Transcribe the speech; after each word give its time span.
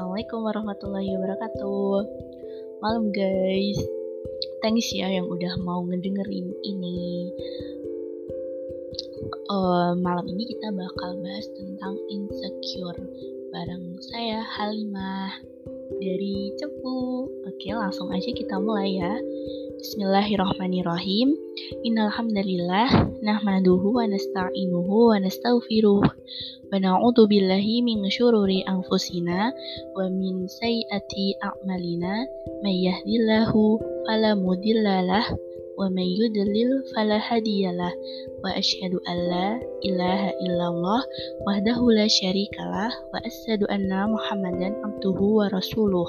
Assalamualaikum 0.00 0.48
warahmatullahi 0.48 1.12
wabarakatuh. 1.12 1.92
Malam 2.80 3.12
guys. 3.12 3.76
Thanks 4.64 4.88
ya 4.96 5.12
yang 5.12 5.28
udah 5.28 5.60
mau 5.60 5.84
ngedengerin 5.84 6.56
ini. 6.64 7.28
Uh, 9.52 9.92
Malam 10.00 10.24
ini 10.24 10.48
kita 10.56 10.72
bakal 10.72 11.20
bahas 11.20 11.44
tentang 11.52 12.00
insecure 12.08 12.96
Bareng 13.52 14.00
saya 14.08 14.40
Halimah 14.40 15.36
Dari 16.00 16.56
Cepu. 16.56 17.28
Oke 17.44 17.68
langsung 17.76 18.08
aja 18.08 18.32
kita 18.32 18.56
mulai 18.56 19.04
ya. 19.04 19.12
Bismillahirrahmanirrahim. 19.84 21.36
Innalhamdalillah 21.70 23.22
nahmaduhu 23.22 23.94
wa 23.94 24.02
nasta'inuhu 24.02 25.14
wa 25.14 25.22
nastaghfiruh 25.22 26.02
wa 26.02 26.74
na'udzu 26.74 27.30
billahi 27.30 27.86
min 27.86 28.02
syururi 28.10 28.66
anfusina 28.66 29.54
wa 29.94 30.10
min 30.10 30.50
sayyiati 30.50 31.38
a'malina. 31.38 32.26
May 32.66 32.90
yahdihillahu 32.90 33.78
fala 34.02 34.34
mudhillalah 34.34 35.30
wa 35.80 35.86
may 35.88 36.10
yudlil 36.10 36.84
fala 36.92 37.16
hadiyalah 37.16 37.94
wa 38.44 38.52
asyhadu 38.52 39.00
an 39.08 39.16
la 39.30 39.48
ilaha 39.80 40.28
illallah 40.44 41.00
wahdahu 41.48 41.88
la 41.94 42.04
syarikalah 42.04 42.92
wa 42.92 43.18
asyhadu 43.24 43.64
anna 43.72 44.10
muhammadan 44.10 44.76
abduhu 44.84 45.40
wa 45.40 45.48
rasuluh 45.48 46.04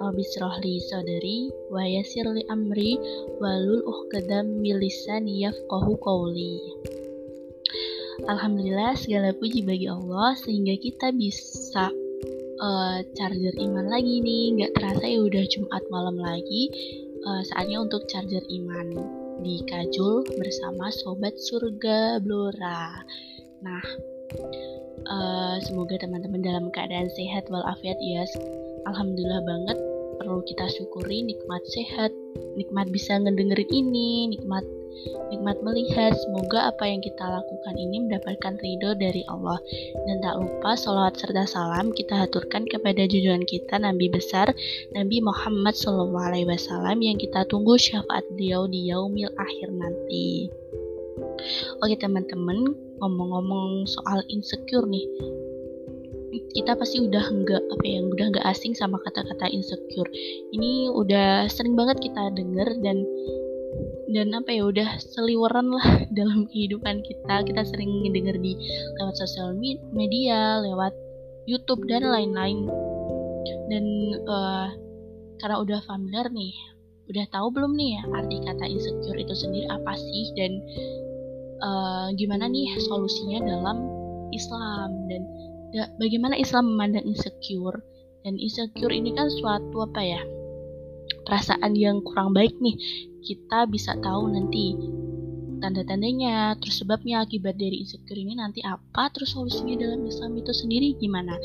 Rabbi 0.00 0.24
srohli 0.24 0.80
sadari 0.80 1.52
wa 1.68 1.84
yasirli 1.84 2.42
amri 2.48 2.96
walul 3.36 3.84
uqdam 3.84 4.64
milisani 4.64 5.44
yafqahu 5.44 6.00
qawli. 6.00 6.56
Alhamdulillah 8.28 8.96
segala 9.00 9.32
puji 9.36 9.64
bagi 9.64 9.88
Allah 9.88 10.36
sehingga 10.40 10.76
kita 10.76 11.12
bisa 11.12 11.92
uh, 12.60 12.98
charger 13.16 13.54
iman 13.60 13.88
lagi 13.88 14.20
nih. 14.20 14.56
Nggak 14.56 14.72
terasa 14.76 15.04
ya 15.04 15.20
udah 15.24 15.44
Jumat 15.48 15.84
malam 15.88 16.16
lagi. 16.20 16.68
Uh, 17.20 17.44
saatnya 17.52 17.84
untuk 17.84 18.08
charger 18.08 18.40
iman 18.40 18.96
di 19.40 19.60
Kajul 19.68 20.24
bersama 20.36 20.88
Sobat 20.92 21.36
Surga 21.36 22.20
Blora. 22.20 23.04
Nah 23.60 23.84
uh, 25.08 25.56
semoga 25.64 25.96
teman-teman 26.00 26.44
dalam 26.44 26.66
keadaan 26.72 27.08
sehat 27.12 27.48
walafiat 27.48 27.96
ya 28.00 28.24
Alhamdulillah 28.88 29.42
banget 29.44 29.78
perlu 30.20 30.44
kita 30.44 30.68
syukuri 30.68 31.24
nikmat 31.24 31.64
sehat, 31.64 32.12
nikmat 32.52 32.92
bisa 32.92 33.16
ngedengerin 33.16 33.72
ini, 33.72 34.28
nikmat 34.36 34.64
nikmat 35.32 35.56
melihat. 35.64 36.12
Semoga 36.12 36.68
apa 36.68 36.84
yang 36.84 37.00
kita 37.00 37.24
lakukan 37.24 37.74
ini 37.80 38.04
mendapatkan 38.04 38.60
ridho 38.60 38.92
dari 39.00 39.24
Allah. 39.32 39.56
Dan 40.04 40.20
tak 40.20 40.36
lupa 40.36 40.76
salawat 40.76 41.16
serta 41.16 41.48
salam 41.48 41.94
kita 41.96 42.14
haturkan 42.20 42.68
kepada 42.68 43.08
junjungan 43.08 43.48
kita 43.48 43.80
Nabi 43.80 44.12
besar 44.12 44.52
Nabi 44.92 45.24
Muhammad 45.24 45.72
SAW 45.72 46.12
yang 47.00 47.16
kita 47.16 47.48
tunggu 47.48 47.80
syafaat 47.80 48.28
beliau 48.36 48.68
di 48.68 48.92
yaumil 48.92 49.32
akhir 49.40 49.72
nanti. 49.72 50.52
Oke 51.80 51.96
teman-teman 51.96 52.76
ngomong-ngomong 53.00 53.88
soal 53.88 54.20
insecure 54.28 54.84
nih 54.84 55.08
kita 56.30 56.78
pasti 56.78 57.02
udah 57.02 57.24
nggak 57.26 57.62
apa 57.74 57.84
ya 57.86 58.00
udah 58.06 58.26
nggak 58.30 58.46
asing 58.46 58.72
sama 58.78 59.02
kata-kata 59.02 59.50
insecure. 59.50 60.10
Ini 60.54 60.94
udah 60.94 61.50
sering 61.50 61.74
banget 61.74 61.98
kita 61.98 62.30
denger 62.34 62.68
dan 62.82 63.02
dan 64.10 64.34
apa 64.34 64.50
ya 64.50 64.66
udah 64.66 64.98
seliweran 64.98 65.70
lah 65.70 65.86
dalam 66.18 66.46
kehidupan 66.50 67.02
kita. 67.02 67.42
Kita 67.46 67.62
sering 67.66 68.06
denger 68.14 68.38
di 68.38 68.54
lewat 68.98 69.18
sosial 69.18 69.54
media 69.90 70.62
lewat 70.62 70.94
YouTube 71.50 71.86
dan 71.90 72.06
lain-lain. 72.06 72.70
Dan 73.70 73.84
uh, 74.26 74.70
karena 75.38 75.56
udah 75.62 75.80
familiar 75.86 76.26
nih 76.30 76.54
udah 77.10 77.26
tahu 77.34 77.50
belum 77.50 77.74
nih 77.74 77.98
ya 77.98 78.02
arti 78.22 78.38
kata 78.46 78.64
insecure 78.70 79.18
itu 79.18 79.34
sendiri 79.34 79.66
apa 79.66 79.98
sih? 79.98 80.30
Dan 80.38 80.62
uh, 81.58 82.06
gimana 82.14 82.46
nih 82.46 82.70
solusinya 82.86 83.42
dalam 83.46 83.82
Islam? 84.30 85.10
Dan 85.10 85.22
ya, 85.74 85.90
bagaimana 85.98 86.38
Islam 86.38 86.74
memandang 86.74 87.06
insecure? 87.06 87.82
Dan 88.20 88.36
insecure 88.36 88.92
ini 88.92 89.16
kan 89.16 89.32
suatu 89.32 89.80
apa 89.80 90.00
ya 90.04 90.20
perasaan 91.24 91.72
yang 91.76 92.04
kurang 92.04 92.36
baik 92.36 92.56
nih. 92.60 92.76
Kita 93.24 93.68
bisa 93.68 93.96
tahu 94.00 94.28
nanti 94.32 94.76
tanda-tandanya 95.60 96.56
terus 96.56 96.80
sebabnya 96.80 97.20
akibat 97.20 97.60
dari 97.60 97.84
insecure 97.84 98.16
ini 98.16 98.32
nanti 98.36 98.64
apa 98.64 99.12
terus 99.12 99.36
solusinya 99.36 99.76
dalam 99.76 100.04
Islam 100.08 100.36
itu 100.36 100.52
sendiri 100.52 100.96
gimana. 100.96 101.36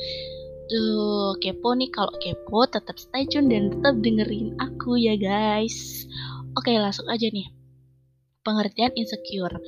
Tuh 0.66 1.38
kepo 1.38 1.78
nih 1.78 1.92
kalau 1.94 2.12
kepo 2.18 2.66
tetap 2.66 2.98
stay 2.98 3.28
tune 3.28 3.48
dan 3.52 3.70
tetap 3.70 3.94
dengerin 4.02 4.56
aku 4.58 4.98
ya 4.98 5.14
guys. 5.14 6.04
Oke 6.56 6.74
langsung 6.76 7.06
aja 7.06 7.28
nih. 7.28 7.48
Pengertian 8.42 8.92
insecure 8.96 9.58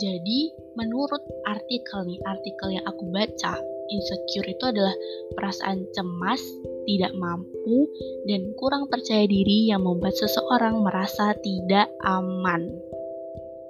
jadi 0.00 0.40
menurut 0.78 1.20
artikel 1.44 2.00
nih 2.08 2.20
artikel 2.24 2.68
yang 2.72 2.84
aku 2.88 3.04
baca 3.12 3.60
insecure 3.92 4.48
itu 4.48 4.64
adalah 4.64 4.94
perasaan 5.36 5.84
cemas, 5.92 6.40
tidak 6.88 7.12
mampu, 7.12 7.86
dan 8.24 8.56
kurang 8.56 8.88
percaya 8.88 9.28
diri 9.28 9.68
yang 9.68 9.84
membuat 9.84 10.16
seseorang 10.16 10.80
merasa 10.80 11.36
tidak 11.44 11.92
aman. 12.08 12.72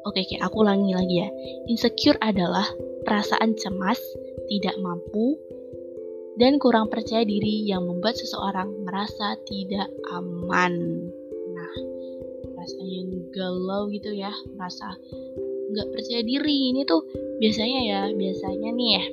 Oke, 0.06 0.22
oke, 0.22 0.36
aku 0.42 0.56
ulangi 0.62 0.94
lagi 0.94 1.16
ya. 1.26 1.28
Insecure 1.70 2.18
adalah 2.22 2.66
perasaan 3.06 3.54
cemas, 3.58 3.98
tidak 4.50 4.74
mampu, 4.82 5.38
dan 6.38 6.58
kurang 6.58 6.90
percaya 6.90 7.22
diri 7.22 7.66
yang 7.66 7.86
membuat 7.86 8.18
seseorang 8.18 8.70
merasa 8.82 9.38
tidak 9.46 9.86
aman. 10.10 10.74
Nah, 11.54 11.74
perasaan 12.54 12.88
yang 12.88 13.10
galau 13.30 13.86
gitu 13.94 14.10
ya, 14.10 14.32
merasa 14.58 14.90
nggak 15.72 15.88
percaya 15.90 16.20
diri. 16.22 16.76
Ini 16.76 16.84
tuh 16.84 17.02
biasanya 17.40 17.80
ya, 17.82 18.00
biasanya 18.14 18.70
nih 18.72 18.90
ya, 19.00 19.04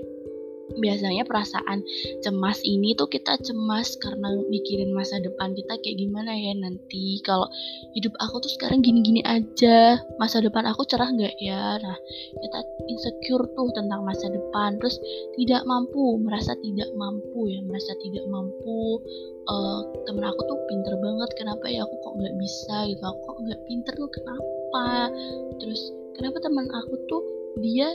biasanya 0.78 1.26
perasaan 1.26 1.82
cemas 2.22 2.62
ini 2.62 2.94
tuh 2.94 3.10
kita 3.10 3.42
cemas 3.42 3.98
karena 3.98 4.38
mikirin 4.54 4.94
masa 4.94 5.18
depan 5.18 5.58
kita 5.58 5.74
kayak 5.82 5.98
gimana 5.98 6.32
ya 6.38 6.54
nanti. 6.54 7.18
Kalau 7.26 7.50
hidup 7.98 8.14
aku 8.22 8.46
tuh 8.46 8.52
sekarang 8.54 8.86
gini-gini 8.86 9.26
aja 9.26 9.98
masa 10.22 10.40
depan 10.44 10.70
aku 10.70 10.86
cerah 10.86 11.10
nggak 11.10 11.36
ya? 11.42 11.82
Nah 11.82 11.98
kita 12.38 12.60
insecure 12.86 13.46
tuh 13.58 13.70
tentang 13.74 14.06
masa 14.06 14.30
depan. 14.30 14.78
Terus 14.78 15.02
tidak 15.42 15.66
mampu 15.66 16.22
merasa 16.22 16.54
tidak 16.62 16.90
mampu 16.94 17.50
ya 17.50 17.60
merasa 17.66 17.92
tidak 18.06 18.26
mampu. 18.30 19.02
Uh, 19.50 19.82
temen 20.06 20.22
aku 20.22 20.46
tuh 20.46 20.62
pinter 20.70 20.94
banget 21.02 21.30
kenapa 21.34 21.66
ya 21.66 21.82
aku 21.82 21.96
kok 22.06 22.14
nggak 22.22 22.36
bisa 22.38 22.76
gitu? 22.86 23.02
Aku 23.02 23.20
kok 23.26 23.38
nggak 23.42 23.62
pinter 23.66 23.94
tuh 23.98 24.12
kenapa? 24.14 25.10
Terus 25.58 25.82
kenapa 26.20 26.38
teman 26.44 26.68
aku 26.68 26.94
tuh 27.08 27.24
dia 27.64 27.88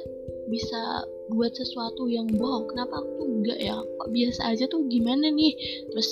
bisa 0.48 1.04
buat 1.32 1.52
sesuatu 1.56 2.08
yang 2.08 2.28
wow 2.36 2.64
kenapa 2.68 3.00
aku 3.00 3.10
tuh 3.20 3.28
enggak 3.28 3.58
ya? 3.60 3.76
Kok 3.76 4.10
biasa 4.12 4.40
aja 4.52 4.64
tuh 4.68 4.84
gimana 4.88 5.28
nih? 5.28 5.52
Terus 5.92 6.08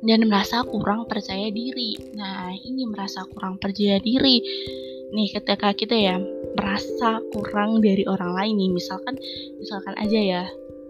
dan 0.00 0.24
merasa 0.24 0.64
kurang 0.64 1.04
percaya 1.04 1.52
diri. 1.52 2.16
Nah 2.16 2.56
ini 2.56 2.88
merasa 2.88 3.24
kurang 3.28 3.60
percaya 3.60 4.00
diri. 4.00 4.40
Nih 5.12 5.28
ketika 5.36 5.76
kita 5.76 5.96
ya 5.96 6.16
merasa 6.56 7.20
kurang 7.36 7.84
dari 7.84 8.02
orang 8.08 8.34
lain 8.34 8.54
nih 8.58 8.70
misalkan 8.74 9.14
misalkan 9.60 9.94
aja 10.00 10.18
ya 10.18 10.42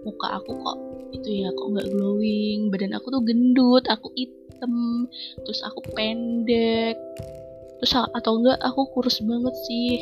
muka 0.07 0.41
aku 0.41 0.57
kok 0.57 0.79
itu 1.13 1.45
ya 1.45 1.49
kok 1.53 1.67
nggak 1.69 1.89
glowing 1.93 2.73
badan 2.73 2.97
aku 2.97 3.13
tuh 3.13 3.23
gendut 3.25 3.85
aku 3.91 4.09
hitam 4.17 5.05
terus 5.45 5.61
aku 5.67 5.85
pendek 5.93 6.97
terus 7.81 7.93
atau 7.97 8.41
enggak 8.41 8.57
aku 8.65 8.89
kurus 8.93 9.21
banget 9.21 9.55
sih 9.69 10.01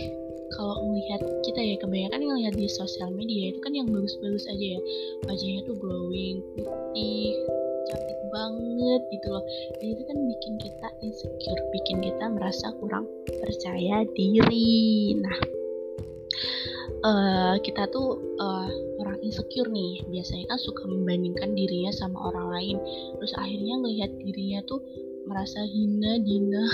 kalau 0.59 0.75
melihat 0.91 1.23
kita 1.47 1.61
ya 1.63 1.77
kebanyakan 1.79 2.19
yang 2.19 2.37
lihat 2.43 2.55
di 2.59 2.67
sosial 2.67 3.15
media 3.15 3.55
itu 3.55 3.63
kan 3.63 3.71
yang 3.71 3.87
bagus-bagus 3.87 4.51
aja 4.51 4.67
ya. 4.75 4.81
Wajahnya 5.31 5.63
tuh 5.71 5.79
glowing 5.79 6.43
putih 6.59 7.31
cantik 7.87 8.21
banget 8.35 9.01
gitu 9.15 9.27
loh. 9.31 9.45
Dan 9.79 9.87
itu 9.95 10.03
kan 10.03 10.19
bikin 10.19 10.55
kita 10.59 10.89
insecure 11.07 11.63
bikin 11.71 11.99
kita 12.03 12.25
merasa 12.27 12.75
kurang 12.83 13.07
percaya 13.39 14.03
diri. 14.19 15.15
Nah 15.23 15.39
uh, 17.07 17.55
kita 17.63 17.87
tuh 17.95 18.19
uh, 18.43 18.69
orang 18.99 19.23
insecure 19.23 19.71
nih. 19.71 20.03
Biasanya 20.11 20.51
kan 20.51 20.59
suka 20.59 20.83
membandingkan 20.91 21.55
dirinya 21.55 21.95
sama 21.95 22.35
orang 22.35 22.51
lain. 22.51 22.77
Terus 23.23 23.33
akhirnya 23.39 23.79
ngelihat 23.79 24.11
dirinya 24.27 24.61
tuh 24.67 24.83
merasa 25.29 25.61
hina 25.61 26.17
dina 26.25 26.65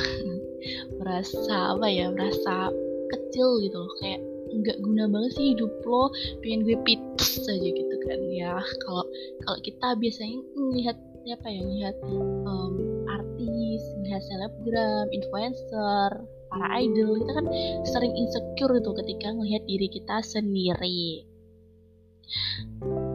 merasa 1.02 1.74
apa 1.74 1.90
ya 1.90 2.06
merasa 2.14 2.70
kecil 3.10 3.60
gitu 3.64 3.76
loh 3.76 3.92
kayak 4.00 4.20
nggak 4.54 4.78
guna 4.80 5.10
banget 5.10 5.30
sih 5.34 5.46
hidup 5.56 5.72
lo 5.82 6.12
pengen 6.44 6.62
gue 6.62 6.78
pites 6.86 7.42
aja 7.48 7.68
gitu 7.68 7.96
kan. 8.06 8.18
Ya 8.30 8.54
kalau 8.86 9.04
kalau 9.42 9.58
kita 9.64 9.88
biasanya 9.98 10.38
ngelihat 10.54 10.96
apa 11.24 11.48
ya 11.48 11.60
ngelihat 11.64 11.96
um, 12.44 12.74
artis 13.08 13.82
ngelihat 13.98 14.22
selebgram 14.28 15.06
influencer 15.10 16.10
para 16.52 16.66
idol 16.78 17.18
kita 17.18 17.32
kan 17.34 17.46
sering 17.88 18.12
insecure 18.14 18.76
itu 18.76 18.90
ketika 19.02 19.32
ngelihat 19.32 19.62
diri 19.66 19.88
kita 19.90 20.16
sendiri. 20.22 21.26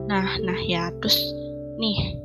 Nah 0.10 0.42
nah 0.44 0.60
ya 0.60 0.92
terus 1.00 1.18
nih 1.80 2.18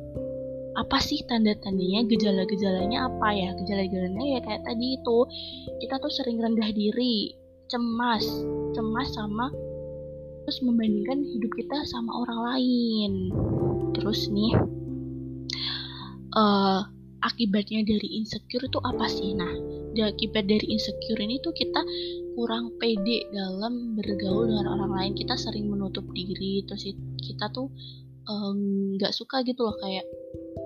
apa 0.75 0.99
sih 0.99 1.23
tanda-tandanya 1.23 2.03
gejala-gejalanya 2.11 3.07
apa 3.07 3.31
ya? 3.31 3.49
Gejala-gejalanya 3.63 4.23
ya 4.27 4.39
kayak 4.43 4.67
tadi 4.67 4.99
itu 4.99 5.17
kita 5.79 5.95
tuh 6.03 6.11
sering 6.11 6.35
rendah 6.43 6.67
diri 6.75 7.44
cemas 7.71 8.23
cemas 8.75 9.09
sama 9.15 9.49
terus 10.45 10.61
membandingkan 10.61 11.25
hidup 11.25 11.51
kita 11.57 11.77
sama 11.89 12.21
orang 12.21 12.39
lain. 12.53 13.11
Terus 13.97 14.29
nih 14.29 14.53
uh, 16.37 16.85
akibatnya 17.25 17.81
dari 17.81 18.21
insecure 18.21 18.69
itu 18.69 18.79
apa 18.85 19.09
sih? 19.09 19.33
Nah 19.33 19.49
akibat 19.95 20.45
dari 20.45 20.69
insecure 20.69 21.17
ini 21.17 21.41
tuh 21.41 21.55
kita 21.55 21.81
kurang 22.37 22.77
pede 22.77 23.25
dalam 23.33 23.97
bergaul 23.97 24.45
dengan 24.53 24.69
orang 24.69 24.91
lain. 24.93 25.13
Kita 25.17 25.33
sering 25.33 25.65
menutup 25.65 26.05
diri 26.13 26.61
terus 26.69 26.85
kita 27.25 27.49
tuh 27.49 27.73
nggak 28.95 29.13
um, 29.13 29.17
suka 29.17 29.41
gitu 29.45 29.65
loh 29.65 29.77
kayak 29.81 30.05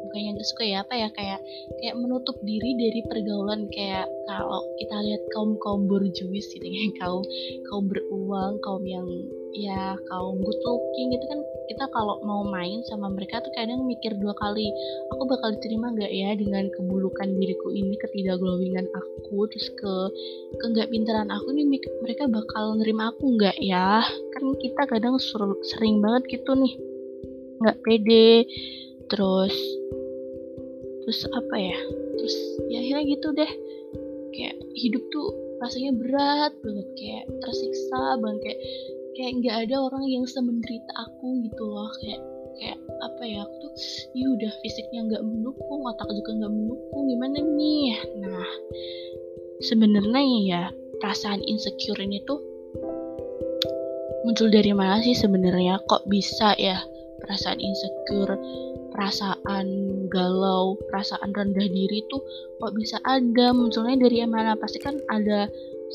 bukannya 0.09 0.33
nggak 0.33 0.49
suka 0.49 0.63
ya 0.65 0.81
apa 0.81 0.93
ya 0.97 1.09
kayak 1.13 1.39
kayak 1.77 1.95
menutup 2.01 2.33
diri 2.41 2.73
dari 2.81 3.01
pergaulan 3.05 3.69
kayak 3.69 4.09
kalau 4.25 4.65
kita 4.81 4.97
lihat 5.05 5.21
kaum 5.37 5.53
kaum 5.61 5.85
borjuis 5.85 6.49
gitu 6.49 6.65
ya 6.65 6.89
kaum 7.05 7.21
kaum 7.69 7.85
beruang 7.85 8.57
kaum 8.65 8.81
yang 8.81 9.05
ya 9.53 9.93
kaum 10.09 10.41
good 10.41 10.59
looking 10.65 11.13
gitu 11.13 11.25
kan 11.29 11.39
kita 11.69 11.85
kalau 11.93 12.17
mau 12.25 12.45
main 12.45 12.81
sama 12.89 13.09
mereka 13.13 13.41
tuh 13.41 13.53
kadang 13.53 13.85
mikir 13.85 14.13
dua 14.17 14.33
kali 14.37 14.65
aku 15.13 15.23
bakal 15.29 15.53
diterima 15.53 15.93
nggak 15.93 16.09
ya 16.09 16.33
dengan 16.33 16.69
kebulukan 16.73 17.29
diriku 17.37 17.69
ini 17.73 17.93
ketidakglowingan 18.01 18.89
aku 18.93 19.45
terus 19.53 19.69
ke 19.77 19.93
ke 20.57 20.65
nggak 20.73 20.89
pintaran 20.89 21.29
aku 21.29 21.53
nih 21.53 21.65
mereka 22.01 22.25
bakal 22.29 22.77
nerima 22.77 23.13
aku 23.13 23.37
nggak 23.37 23.57
ya? 23.61 24.01
Kan 24.33 24.43
kita 24.57 24.85
kadang 24.89 25.17
sering 25.21 26.01
banget 26.01 26.25
gitu 26.29 26.57
nih 26.57 26.73
nggak 27.59 27.77
pede 27.83 28.47
terus 29.11 29.55
terus 31.09 31.25
apa 31.33 31.55
ya 31.57 31.77
terus 32.21 32.35
ya 32.69 32.77
akhirnya 32.85 33.03
gitu 33.17 33.27
deh. 33.33 33.51
Kayak 34.29 34.61
hidup 34.77 35.03
tuh 35.09 35.33
rasanya 35.57 35.97
berat 35.97 36.53
banget 36.61 36.87
kayak 37.01 37.25
tersiksa 37.41 38.21
banget 38.21 38.39
kayak 38.45 38.59
kayak 39.17 39.31
nggak 39.41 39.55
ada 39.65 39.75
orang 39.89 40.05
yang 40.05 40.29
semenderita 40.29 40.93
aku 41.01 41.41
gitu 41.49 41.65
loh. 41.65 41.89
Kayak 41.97 42.21
kayak 42.61 42.77
apa 43.01 43.23
ya 43.25 43.41
aku 43.41 43.55
tuh 43.57 43.73
ya 44.13 44.25
udah 44.37 44.51
fisiknya 44.61 45.01
nggak 45.09 45.23
mendukung 45.25 45.81
otak 45.89 46.05
juga 46.13 46.45
nggak 46.45 46.53
mendukung 46.53 47.01
gimana 47.09 47.37
nih? 47.41 47.89
Nah 48.21 48.49
sebenarnya 49.65 50.21
ya 50.45 50.63
perasaan 51.01 51.41
insecure 51.41 51.97
ini 52.05 52.21
tuh 52.29 52.37
muncul 54.29 54.53
dari 54.53 54.77
mana 54.77 55.01
sih 55.01 55.17
sebenarnya? 55.17 55.81
Kok 55.89 56.05
bisa 56.05 56.53
ya 56.61 56.77
perasaan 57.25 57.57
insecure 57.57 58.37
perasaan 58.99 59.67
galau, 60.11 60.75
perasaan 60.91 61.31
rendah 61.31 61.71
diri 61.71 62.03
tuh 62.11 62.19
kok 62.59 62.75
bisa 62.75 62.99
ada 63.07 63.55
munculnya 63.55 63.95
dari 63.95 64.27
mana 64.27 64.59
pasti 64.59 64.75
kan 64.83 64.99
ada 65.07 65.47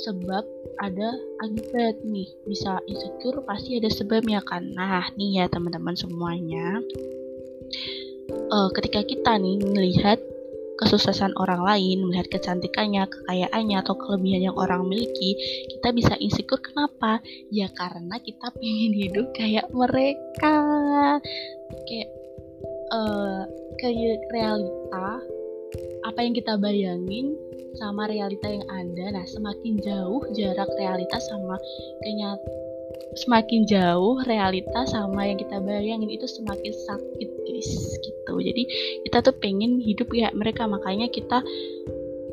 sebab 0.08 0.40
ada 0.80 1.12
akibat 1.44 2.00
nih 2.00 2.32
bisa 2.48 2.80
insecure 2.88 3.44
pasti 3.44 3.76
ada 3.76 3.92
sebabnya 3.92 4.40
kan 4.40 4.72
nah 4.72 5.04
nih 5.20 5.44
ya 5.44 5.52
teman-teman 5.52 5.92
semuanya 5.92 6.80
uh, 8.48 8.72
ketika 8.72 9.04
kita 9.04 9.36
nih 9.36 9.60
melihat 9.68 10.16
kesuksesan 10.74 11.38
orang 11.38 11.62
lain, 11.62 12.02
melihat 12.02 12.26
kecantikannya, 12.34 13.06
kekayaannya, 13.06 13.78
atau 13.78 13.94
kelebihan 13.94 14.50
yang 14.50 14.56
orang 14.58 14.82
miliki, 14.90 15.38
kita 15.70 15.94
bisa 15.94 16.18
insecure. 16.18 16.58
Kenapa? 16.58 17.22
Ya 17.54 17.70
karena 17.70 18.18
kita 18.18 18.50
pengen 18.58 18.90
hidup 18.90 19.30
kayak 19.38 19.70
mereka. 19.70 20.58
Kayak 21.86 22.10
uh, 22.92 23.42
ke 23.81 23.88
realita 24.32 25.06
apa 26.04 26.19
yang 26.20 26.34
kita 26.36 26.60
bayangin 26.60 27.36
sama 27.81 28.06
realita 28.06 28.46
yang 28.46 28.66
ada. 28.70 29.19
Nah 29.19 29.25
semakin 29.26 29.81
jauh 29.82 30.22
jarak 30.36 30.69
realita 30.78 31.19
sama 31.20 31.56
kenyataan 32.04 32.64
semakin 33.14 33.62
jauh 33.66 34.19
realita 34.26 34.86
sama 34.90 35.31
yang 35.31 35.38
kita 35.38 35.62
bayangin 35.62 36.10
itu 36.10 36.26
semakin 36.26 36.72
sakit 36.75 37.31
guys 37.46 37.70
gitu. 38.02 38.34
Jadi 38.42 38.62
kita 39.06 39.22
tuh 39.22 39.34
pengen 39.38 39.78
hidup 39.78 40.10
ya 40.10 40.34
mereka. 40.34 40.66
Makanya 40.66 41.06
kita 41.10 41.42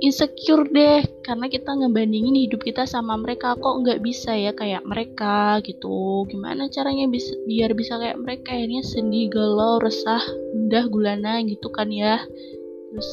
insecure 0.02 0.66
deh 0.68 1.06
karena 1.22 1.46
kita 1.46 1.78
ngebandingin 1.78 2.34
hidup 2.50 2.66
kita 2.66 2.90
sama 2.90 3.16
mereka. 3.16 3.54
Kok 3.54 3.86
nggak 3.86 4.02
bisa 4.02 4.34
ya 4.34 4.52
kayak 4.52 4.82
mereka 4.84 5.62
gitu? 5.62 6.26
Gimana 6.28 6.68
caranya 6.74 7.06
bisa 7.08 7.38
biar 7.46 7.78
bisa 7.78 8.02
kayak 8.02 8.18
mereka 8.18 8.52
ini 8.58 8.82
sedih 8.82 9.30
galau 9.30 9.78
resah 9.78 10.22
mudah 10.58 10.90
gulana 10.90 11.46
gitu 11.46 11.70
kan 11.70 11.94
ya? 11.94 12.18
Terus 12.92 13.10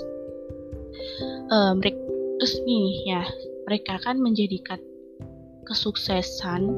uh, 1.53 1.73
mereka 1.77 2.01
terus 2.39 2.55
nih 2.65 2.89
ya 3.05 3.23
mereka 3.67 4.01
kan 4.01 4.17
menjadikan 4.23 4.81
kesuksesan 5.69 6.71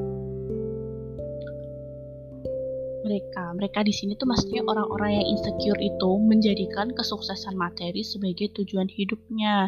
mereka. 3.11 3.51
Mereka 3.51 3.79
di 3.83 3.91
sini 3.91 4.15
tuh 4.15 4.23
maksudnya 4.31 4.63
orang-orang 4.63 5.19
yang 5.19 5.27
insecure 5.35 5.75
itu 5.83 6.11
menjadikan 6.23 6.95
kesuksesan 6.95 7.59
materi 7.59 8.07
sebagai 8.07 8.55
tujuan 8.55 8.87
hidupnya. 8.87 9.67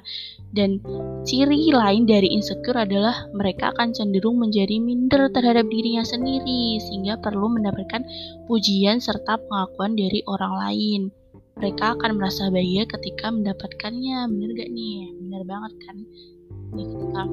Dan 0.55 0.79
ciri 1.27 1.75
lain 1.75 2.07
dari 2.07 2.31
insecure 2.31 2.79
adalah 2.79 3.27
mereka 3.35 3.75
akan 3.75 3.91
cenderung 3.91 4.39
menjadi 4.39 4.79
minder 4.79 5.27
terhadap 5.35 5.67
dirinya 5.67 6.07
sendiri 6.07 6.79
sehingga 6.79 7.19
perlu 7.19 7.51
mendapatkan 7.51 8.07
pujian 8.47 9.03
serta 9.03 9.35
pengakuan 9.43 9.99
dari 9.99 10.23
orang 10.31 10.53
lain. 10.55 11.01
Mereka 11.59 11.99
akan 11.99 12.17
merasa 12.17 12.47
bahagia 12.47 12.87
ketika 12.87 13.27
mendapatkannya. 13.27 14.31
Bener 14.31 14.49
gak 14.55 14.71
nih? 14.71 15.11
Bener 15.19 15.43
banget 15.43 15.73
kan? 15.83 15.97
Nih 16.73 16.87
ketika 16.89 17.23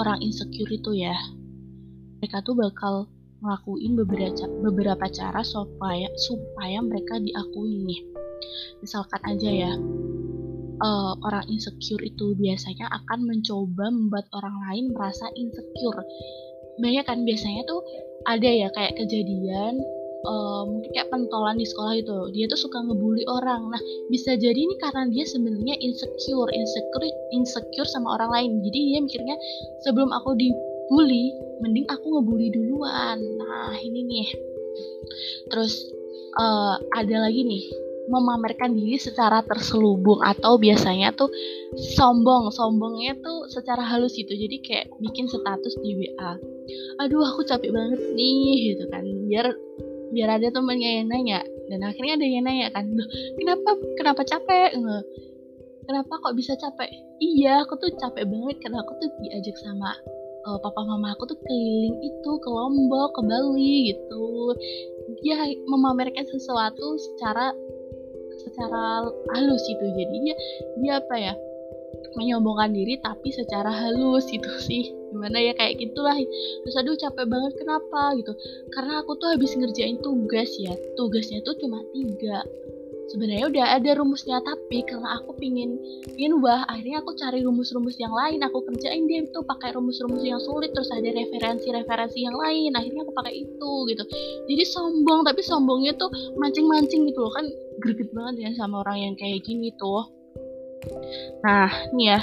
orang 0.00 0.18
insecure 0.24 0.72
itu 0.72 0.96
ya, 0.96 1.14
mereka 2.18 2.42
tuh 2.42 2.58
bakal 2.58 3.06
ngelakuin 3.40 3.92
beberapa 3.96 4.44
beberapa 4.64 5.06
cara 5.10 5.40
supaya 5.44 6.08
supaya 6.16 6.78
mereka 6.84 7.16
diakui 7.20 7.84
nih. 7.84 8.00
Misalkan 8.84 9.20
aja 9.24 9.50
ya, 9.50 9.72
uh, 10.80 11.12
orang 11.24 11.44
insecure 11.48 12.00
itu 12.04 12.36
biasanya 12.36 12.88
akan 12.88 13.28
mencoba 13.28 13.92
membuat 13.92 14.28
orang 14.36 14.56
lain 14.68 14.84
merasa 14.92 15.28
insecure. 15.36 16.00
Banyak 16.80 17.04
kan 17.04 17.24
biasanya 17.24 17.64
tuh 17.68 17.80
ada 18.28 18.48
ya 18.48 18.68
kayak 18.72 18.96
kejadian 19.00 19.80
uh, 20.24 20.62
mungkin 20.68 20.90
kayak 20.92 21.08
pentolan 21.08 21.56
di 21.56 21.64
sekolah 21.64 21.94
itu 21.96 22.18
dia 22.36 22.44
tuh 22.50 22.60
suka 22.60 22.84
ngebully 22.84 23.24
orang 23.28 23.72
nah 23.72 23.80
bisa 24.12 24.36
jadi 24.36 24.56
ini 24.56 24.76
karena 24.80 25.08
dia 25.08 25.24
sebenarnya 25.24 25.76
insecure 25.80 26.50
insecure 26.52 27.06
insecure 27.32 27.88
sama 27.88 28.20
orang 28.20 28.30
lain 28.32 28.50
jadi 28.68 28.78
dia 28.78 29.00
mikirnya 29.00 29.36
sebelum 29.84 30.12
aku 30.12 30.36
di 30.36 30.52
bully 30.90 31.30
mending 31.62 31.86
aku 31.86 32.18
ngebully 32.18 32.50
duluan. 32.50 33.18
Nah 33.38 33.78
ini 33.78 34.00
nih. 34.02 34.28
Terus 35.46 35.86
uh, 36.34 36.76
ada 36.98 37.30
lagi 37.30 37.46
nih 37.46 37.64
memamerkan 38.10 38.74
diri 38.74 38.98
secara 38.98 39.38
terselubung 39.46 40.18
atau 40.18 40.58
biasanya 40.58 41.14
tuh 41.14 41.30
sombong. 41.94 42.50
Sombongnya 42.50 43.14
tuh 43.22 43.46
secara 43.46 43.86
halus 43.86 44.18
gitu 44.18 44.34
jadi 44.34 44.56
kayak 44.58 44.86
bikin 44.98 45.30
status 45.30 45.78
di 45.78 45.94
WA 45.94 46.34
aduh 47.02 47.22
aku 47.24 47.46
capek 47.46 47.70
banget 47.70 48.02
nih 48.18 48.74
gitu 48.74 48.84
kan. 48.90 49.06
Biar 49.30 49.46
biar 50.10 50.42
ada 50.42 50.50
temennya 50.50 50.90
yang 51.00 51.06
nanya. 51.06 51.40
Dan 51.70 51.86
akhirnya 51.86 52.18
ada 52.18 52.26
yang 52.26 52.44
nanya 52.50 52.66
kan 52.74 52.90
kenapa 53.38 53.70
kenapa 53.94 54.22
capek? 54.26 54.74
Kenapa 55.86 56.12
kok 56.22 56.34
bisa 56.34 56.54
capek? 56.58 56.90
Iya 57.22 57.62
aku 57.62 57.78
tuh 57.78 57.94
capek 57.98 58.26
banget 58.26 58.56
karena 58.62 58.82
aku 58.82 58.94
tuh 58.98 59.10
diajak 59.22 59.54
sama 59.62 59.94
uh, 60.46 60.58
papa 60.60 60.80
mama 60.84 61.12
aku 61.16 61.28
tuh 61.28 61.38
keliling 61.44 61.96
itu 62.00 62.30
ke 62.40 62.48
Lombok 62.48 63.16
ke 63.16 63.20
Bali 63.24 63.92
gitu. 63.92 64.54
Dia 65.24 65.36
memamerkan 65.68 66.24
sesuatu 66.28 66.96
secara 66.96 67.52
secara 68.40 69.04
halus 69.36 69.64
itu 69.68 69.84
jadi 69.84 70.16
dia 70.80 70.96
apa 70.96 71.16
ya 71.20 71.34
menyombongkan 72.16 72.72
diri 72.72 72.96
tapi 73.04 73.28
secara 73.30 73.68
halus 73.68 74.26
itu 74.32 74.50
sih. 74.68 74.84
Gimana 75.10 75.42
ya 75.42 75.52
kayak 75.58 75.82
gitulah. 75.82 76.14
Terus 76.62 76.74
aduh 76.78 76.94
capek 76.94 77.26
banget 77.26 77.52
kenapa? 77.58 78.14
gitu. 78.16 78.32
Karena 78.72 79.02
aku 79.02 79.18
tuh 79.18 79.34
habis 79.34 79.52
ngerjain 79.58 79.98
tugas 80.00 80.50
ya. 80.56 80.72
Tugasnya 80.94 81.42
tuh 81.42 81.58
cuma 81.58 81.82
tiga 81.90 82.46
sebenarnya 83.10 83.46
udah 83.50 83.66
ada 83.76 83.90
rumusnya 83.98 84.38
tapi 84.38 84.86
karena 84.86 85.18
aku 85.18 85.34
pingin 85.42 85.74
pingin 86.14 86.38
wah 86.38 86.62
akhirnya 86.70 87.02
aku 87.02 87.18
cari 87.18 87.42
rumus-rumus 87.42 87.98
yang 87.98 88.14
lain. 88.14 88.38
Aku 88.46 88.62
kerjain 88.62 89.04
dia 89.10 89.26
itu 89.26 89.40
pakai 89.42 89.74
rumus-rumus 89.74 90.22
yang 90.22 90.38
sulit 90.38 90.70
terus 90.70 90.88
ada 90.94 91.10
referensi-referensi 91.10 92.18
yang 92.22 92.38
lain. 92.38 92.70
Akhirnya 92.78 93.02
aku 93.02 93.12
pakai 93.14 93.34
itu 93.42 93.72
gitu. 93.90 94.04
Jadi 94.46 94.62
sombong 94.64 95.26
tapi 95.26 95.42
sombongnya 95.42 95.98
tuh 95.98 96.10
mancing-mancing 96.38 97.10
gitu 97.10 97.18
loh. 97.26 97.32
Kan 97.34 97.50
greget 97.82 98.14
banget 98.14 98.34
ya 98.46 98.50
sama 98.54 98.86
orang 98.86 99.10
yang 99.10 99.14
kayak 99.18 99.42
gini 99.42 99.74
tuh. 99.74 100.06
Nah 101.42 101.70
nih 101.98 102.16
ya. 102.16 102.20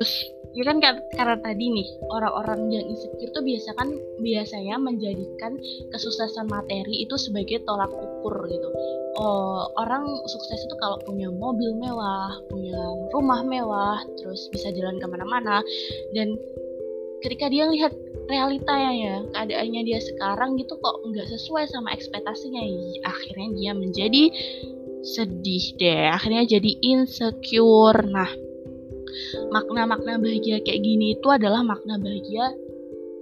Terus 0.00 0.14
ya 0.56 0.64
kan 0.64 0.80
karena 0.80 1.36
tadi 1.44 1.68
nih 1.68 1.88
orang-orang 2.08 2.72
yang 2.72 2.84
insecure 2.88 3.28
tuh 3.36 3.44
biasa 3.44 3.76
kan 3.76 3.92
biasanya 4.24 4.80
menjadikan 4.80 5.60
kesuksesan 5.92 6.48
materi 6.48 7.04
itu 7.04 7.12
sebagai 7.20 7.60
tolak 7.68 7.92
ukur 7.92 8.48
gitu. 8.48 8.68
Oh, 9.20 9.68
orang 9.76 10.08
sukses 10.28 10.60
itu 10.64 10.74
kalau 10.80 10.96
punya 11.04 11.28
mobil 11.28 11.76
mewah 11.76 12.32
punya 12.48 12.80
rumah 13.12 13.44
mewah 13.44 14.00
terus 14.16 14.48
bisa 14.48 14.72
jalan 14.72 14.96
ke 14.96 15.06
mana-mana 15.08 15.60
dan 16.16 16.40
ketika 17.20 17.52
dia 17.52 17.68
lihat 17.68 17.92
realitanya 18.28 18.92
ya 18.92 19.16
keadaannya 19.36 19.82
dia 19.84 20.00
sekarang 20.00 20.56
gitu 20.56 20.76
kok 20.80 20.96
nggak 21.04 21.28
sesuai 21.32 21.68
sama 21.68 21.92
ekspektasinya 21.92 22.64
akhirnya 23.04 23.48
dia 23.56 23.72
menjadi 23.76 24.22
sedih 25.04 25.64
deh 25.78 26.10
akhirnya 26.10 26.58
jadi 26.58 26.72
insecure. 26.80 28.02
Nah 28.08 28.45
makna-makna 29.52 30.20
bahagia 30.20 30.60
kayak 30.64 30.80
gini 30.82 31.18
itu 31.18 31.28
adalah 31.30 31.62
makna 31.62 31.96
bahagia 32.00 32.52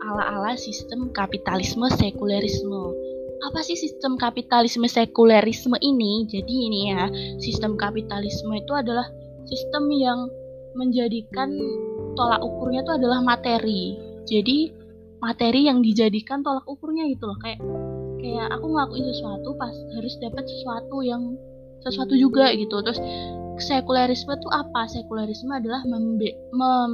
ala-ala 0.04 0.54
sistem 0.58 1.08
kapitalisme 1.14 1.88
sekulerisme. 1.88 2.82
Apa 3.44 3.60
sih 3.60 3.76
sistem 3.76 4.16
kapitalisme 4.16 4.88
sekulerisme 4.88 5.76
ini? 5.80 6.28
Jadi 6.28 6.54
ini 6.54 6.80
ya, 6.92 7.08
sistem 7.40 7.76
kapitalisme 7.76 8.52
itu 8.56 8.72
adalah 8.72 9.04
sistem 9.48 9.88
yang 9.92 10.28
menjadikan 10.74 11.52
tolak 12.16 12.40
ukurnya 12.40 12.84
itu 12.84 12.92
adalah 12.94 13.20
materi. 13.20 13.96
Jadi 14.24 14.72
materi 15.24 15.68
yang 15.68 15.80
dijadikan 15.80 16.44
tolak 16.44 16.68
ukurnya 16.68 17.08
gitu 17.08 17.24
loh 17.24 17.38
kayak 17.40 17.60
kayak 18.20 18.48
aku 18.52 18.66
ngelakuin 18.68 19.04
sesuatu 19.08 19.56
pas 19.56 19.72
harus 19.96 20.14
dapat 20.20 20.44
sesuatu 20.44 20.96
yang 21.00 21.22
sesuatu 21.80 22.12
juga 22.16 22.52
gitu 22.52 22.80
terus 22.84 23.00
sekulerisme 23.58 24.32
itu 24.34 24.48
apa? 24.50 24.86
Sekulerisme 24.90 25.52
adalah 25.54 25.82
membe 25.86 26.34
mem 26.54 26.92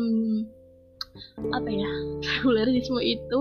apa 1.51 1.71
ya? 1.71 1.91
Sekulerisme 2.27 3.01
itu 3.03 3.39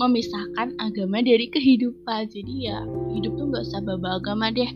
memisahkan 0.00 0.76
agama 0.80 1.20
dari 1.20 1.48
kehidupan. 1.48 2.28
Jadi 2.28 2.72
ya 2.72 2.84
hidup 3.12 3.36
tuh 3.36 3.46
nggak 3.52 3.64
usah 3.68 3.80
bawa 3.84 4.18
agama 4.18 4.48
deh. 4.52 4.68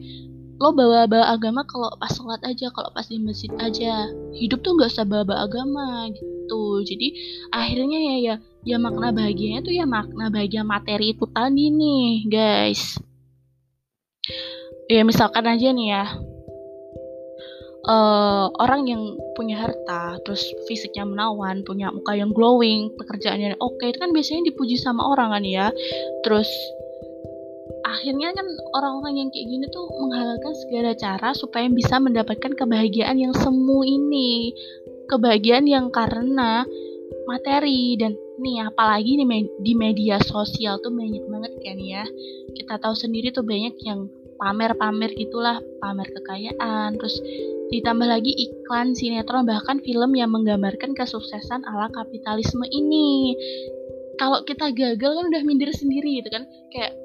Lo 0.57 0.73
bawa 0.73 1.05
bawa 1.05 1.37
agama 1.37 1.69
kalau 1.69 1.93
pas 2.01 2.09
sholat 2.17 2.41
aja 2.41 2.73
kalau 2.73 2.89
pas 2.93 3.05
di 3.09 3.21
masjid 3.21 3.53
aja. 3.61 4.09
Hidup 4.33 4.65
tuh 4.65 4.77
nggak 4.77 4.93
usah 4.93 5.05
bawa 5.05 5.45
agama 5.45 6.09
gitu. 6.13 6.81
Jadi 6.87 7.09
akhirnya 7.53 7.99
ya 7.99 8.17
ya 8.19 8.35
ya 8.67 8.77
makna 8.81 9.13
bahagianya 9.13 9.61
tuh 9.63 9.75
ya 9.75 9.85
makna 9.85 10.33
bahagia 10.33 10.65
materi 10.65 11.13
itu 11.13 11.29
tadi 11.29 11.69
nih 11.73 12.25
guys. 12.29 12.97
Ya 14.87 15.03
misalkan 15.03 15.47
aja 15.51 15.75
nih 15.75 15.89
ya 15.91 16.05
uh, 17.87 18.51
orang 18.59 18.91
yang 18.91 19.03
punya 19.39 19.63
harta, 19.63 20.19
terus 20.27 20.43
fisiknya 20.67 21.07
menawan, 21.07 21.63
punya 21.63 21.95
muka 21.95 22.13
yang 22.19 22.35
glowing, 22.35 22.93
pekerjaannya 22.99 23.57
oke, 23.63 23.79
okay, 23.79 23.95
itu 23.95 23.99
kan 24.03 24.11
biasanya 24.11 24.43
dipuji 24.51 24.77
sama 24.77 25.07
orang 25.07 25.33
kan 25.33 25.45
ya. 25.47 25.67
Terus 26.27 26.51
akhirnya 27.87 28.35
kan 28.35 28.47
orang-orang 28.75 29.15
yang 29.25 29.29
kayak 29.31 29.47
gini 29.47 29.67
tuh 29.71 29.87
menghalalkan 30.03 30.55
segala 30.67 30.91
cara 30.99 31.29
supaya 31.33 31.67
bisa 31.71 32.03
mendapatkan 32.03 32.53
kebahagiaan 32.59 33.17
yang 33.17 33.35
semu 33.35 33.87
ini. 33.87 34.53
Kebahagiaan 35.07 35.71
yang 35.71 35.95
karena 35.95 36.67
materi 37.31 37.95
dan 37.95 38.19
nih 38.43 38.67
apalagi 38.67 39.17
nih 39.23 39.47
di 39.63 39.73
media 39.79 40.19
sosial 40.19 40.83
tuh 40.83 40.91
banyak 40.91 41.23
banget 41.31 41.53
kan 41.63 41.79
ya. 41.79 42.05
Kita 42.59 42.83
tahu 42.83 42.95
sendiri 42.99 43.31
tuh 43.31 43.47
banyak 43.47 43.79
yang 43.87 44.11
pamer-pamer 44.37 45.15
gitulah, 45.17 45.63
pamer 45.81 46.11
kekayaan, 46.13 46.99
terus 47.01 47.17
Ditambah 47.73 48.07
lagi 48.07 48.31
iklan, 48.31 48.95
sinetron, 48.95 49.47
bahkan 49.47 49.83
film 49.83 50.15
yang 50.15 50.31
menggambarkan 50.31 50.95
kesuksesan 50.95 51.67
ala 51.67 51.91
kapitalisme 51.91 52.63
ini. 52.71 53.35
Kalau 54.17 54.43
kita 54.47 54.73
gagal 54.73 55.13
kan 55.13 55.25
udah 55.29 55.43
minder 55.45 55.71
sendiri 55.75 56.23
gitu 56.23 56.31
kan. 56.33 56.47
Kayak 56.73 56.97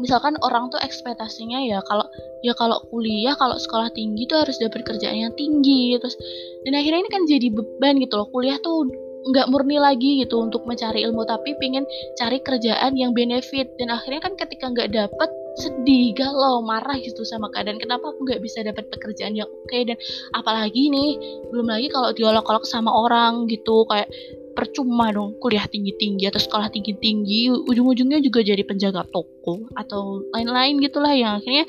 misalkan 0.00 0.40
orang 0.40 0.72
tuh 0.72 0.80
ekspektasinya 0.80 1.60
ya 1.60 1.84
kalau 1.84 2.08
ya 2.40 2.56
kalau 2.56 2.80
kuliah 2.88 3.36
kalau 3.36 3.60
sekolah 3.60 3.92
tinggi 3.92 4.24
tuh 4.24 4.40
harus 4.40 4.56
dapat 4.56 4.80
kerjaan 4.88 5.28
yang 5.28 5.34
tinggi 5.36 6.00
terus 6.00 6.16
dan 6.64 6.72
akhirnya 6.72 7.04
ini 7.04 7.10
kan 7.12 7.22
jadi 7.28 7.48
beban 7.52 8.00
gitu 8.00 8.16
loh 8.16 8.28
kuliah 8.32 8.56
tuh 8.64 8.88
nggak 9.20 9.52
murni 9.52 9.76
lagi 9.76 10.24
gitu 10.24 10.40
untuk 10.40 10.64
mencari 10.64 11.04
ilmu 11.04 11.28
tapi 11.28 11.52
pengen 11.60 11.84
cari 12.16 12.40
kerjaan 12.40 12.96
yang 12.96 13.12
benefit 13.12 13.68
dan 13.76 13.92
akhirnya 13.92 14.24
kan 14.24 14.32
ketika 14.40 14.72
nggak 14.72 14.88
dapet 14.96 15.28
sedih 15.60 16.16
galau 16.16 16.64
marah 16.64 16.96
gitu 16.98 17.22
sama 17.22 17.52
keadaan 17.52 17.76
kenapa 17.76 18.10
aku 18.10 18.24
nggak 18.24 18.40
bisa 18.40 18.64
dapat 18.64 18.88
pekerjaan 18.88 19.36
yang 19.36 19.46
oke? 19.46 19.68
Okay? 19.68 19.84
dan 19.84 19.96
apalagi 20.34 20.88
nih 20.88 21.20
belum 21.52 21.68
lagi 21.68 21.92
kalau 21.92 22.10
diolok-olok 22.16 22.64
sama 22.64 22.90
orang 22.90 23.44
gitu 23.46 23.84
kayak 23.86 24.08
percuma 24.56 25.14
dong 25.14 25.38
kuliah 25.38 25.64
tinggi-tinggi 25.64 26.26
atau 26.26 26.42
sekolah 26.42 26.68
tinggi-tinggi 26.74 27.48
ujung-ujungnya 27.70 28.18
juga 28.20 28.42
jadi 28.42 28.66
penjaga 28.66 29.06
toko 29.08 29.70
atau 29.78 30.26
lain-lain 30.34 30.82
gitulah 30.82 31.14
yang 31.14 31.38
akhirnya 31.38 31.64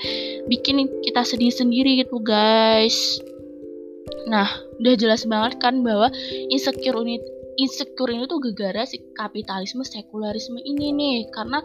bikin 0.50 0.90
kita 1.06 1.22
sedih 1.22 1.54
sendiri 1.54 2.02
gitu 2.02 2.18
guys. 2.20 3.22
Nah 4.28 4.50
udah 4.82 4.96
jelas 4.98 5.24
banget 5.30 5.62
kan 5.62 5.86
bahwa 5.86 6.10
insecure 6.50 7.00
ini 7.06 7.22
insecure 7.62 8.12
ini 8.12 8.26
tuh 8.26 8.42
gara-gara 8.42 8.88
si 8.90 8.98
kapitalisme 9.14 9.86
sekularisme 9.86 10.60
ini 10.64 10.94
nih. 10.96 11.18
Karena 11.30 11.62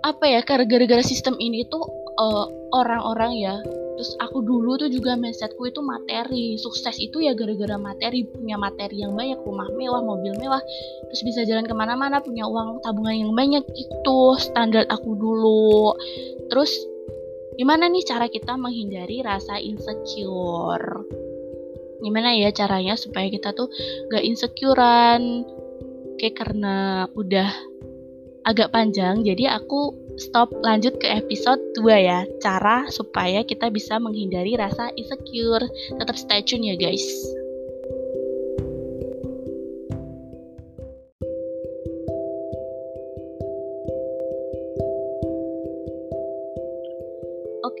apa 0.00 0.24
ya 0.24 0.40
karena 0.40 0.64
gara-gara 0.64 1.04
sistem 1.04 1.36
ini 1.36 1.68
tuh 1.68 1.84
uh, 2.16 2.46
orang-orang 2.72 3.36
ya 3.36 3.56
terus 4.00 4.16
aku 4.16 4.40
dulu 4.40 4.80
tuh 4.80 4.88
juga 4.88 5.12
mindsetku 5.12 5.60
itu 5.68 5.84
materi. 5.84 6.56
Sukses 6.56 6.96
itu 6.96 7.20
ya 7.20 7.36
gara-gara 7.36 7.76
materi 7.76 8.24
punya 8.24 8.56
materi 8.56 9.04
yang 9.04 9.12
banyak 9.12 9.36
rumah 9.44 9.68
mewah 9.76 10.00
mobil 10.00 10.32
mewah 10.40 10.64
terus 11.12 11.20
bisa 11.20 11.44
jalan 11.44 11.68
ke 11.68 11.76
mana-mana 11.76 12.16
punya 12.24 12.48
uang 12.48 12.80
tabungan 12.80 13.28
yang 13.28 13.32
banyak. 13.36 13.60
Itu 13.76 14.40
standar 14.40 14.88
aku 14.88 15.20
dulu. 15.20 15.92
Terus 16.48 16.72
gimana 17.60 17.92
nih 17.92 18.00
cara 18.08 18.32
kita 18.32 18.56
menghindari 18.56 19.20
rasa 19.20 19.60
insecure? 19.60 21.04
Gimana 22.00 22.32
ya 22.40 22.48
caranya 22.56 22.96
supaya 22.96 23.28
kita 23.28 23.52
tuh 23.52 23.68
gak 24.08 24.24
insecurean? 24.24 25.44
Kayak 26.16 26.40
karena 26.40 27.04
udah 27.12 27.52
agak 28.48 28.72
panjang 28.72 29.20
jadi 29.20 29.60
aku 29.60 29.92
stop 30.16 30.52
lanjut 30.64 30.96
ke 31.00 31.08
episode 31.08 31.60
2 31.76 31.84
ya 32.00 32.24
cara 32.40 32.88
supaya 32.88 33.44
kita 33.44 33.68
bisa 33.68 34.00
menghindari 34.00 34.56
rasa 34.56 34.92
insecure 34.96 35.64
tetap 35.96 36.16
stay 36.16 36.40
tune 36.44 36.64
ya 36.64 36.76
guys 36.76 37.04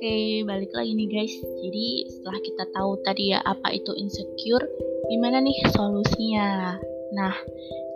Oke, 0.00 0.08
okay, 0.08 0.48
balik 0.48 0.72
lagi 0.72 0.96
nih 0.96 1.12
guys. 1.12 1.34
Jadi 1.60 2.08
setelah 2.08 2.40
kita 2.40 2.64
tahu 2.72 2.96
tadi 3.04 3.36
ya 3.36 3.44
apa 3.44 3.68
itu 3.68 3.92
insecure, 3.92 4.64
gimana 5.12 5.44
nih 5.44 5.60
solusinya? 5.76 6.80
Nah, 7.12 7.36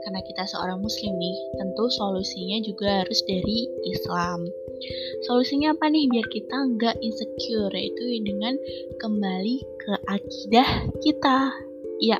karena 0.05 0.21
kita 0.21 0.45
seorang 0.45 0.85
muslim 0.85 1.17
nih, 1.17 1.37
tentu 1.57 1.89
solusinya 1.89 2.61
juga 2.61 3.03
harus 3.03 3.21
dari 3.25 3.67
Islam. 3.89 4.45
Solusinya 5.25 5.73
apa 5.73 5.89
nih 5.89 6.07
biar 6.13 6.27
kita 6.29 6.57
nggak 6.77 6.97
insecure 7.01 7.73
yaitu 7.73 8.21
dengan 8.21 8.55
kembali 9.01 9.57
ke 9.81 9.93
akidah 10.07 10.69
kita. 11.01 11.39
Ya, 12.03 12.19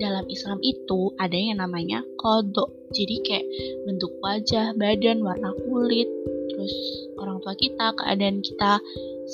dalam 0.00 0.26
Islam 0.26 0.58
itu 0.64 1.12
ada 1.20 1.36
yang 1.36 1.62
namanya 1.62 2.02
kodok. 2.18 2.72
Jadi 2.90 3.22
kayak 3.22 3.46
bentuk 3.86 4.10
wajah, 4.24 4.74
badan, 4.74 5.22
warna 5.22 5.54
kulit, 5.70 6.08
terus 6.50 6.74
orang 7.20 7.38
tua 7.44 7.54
kita, 7.54 7.94
keadaan 8.00 8.42
kita 8.42 8.80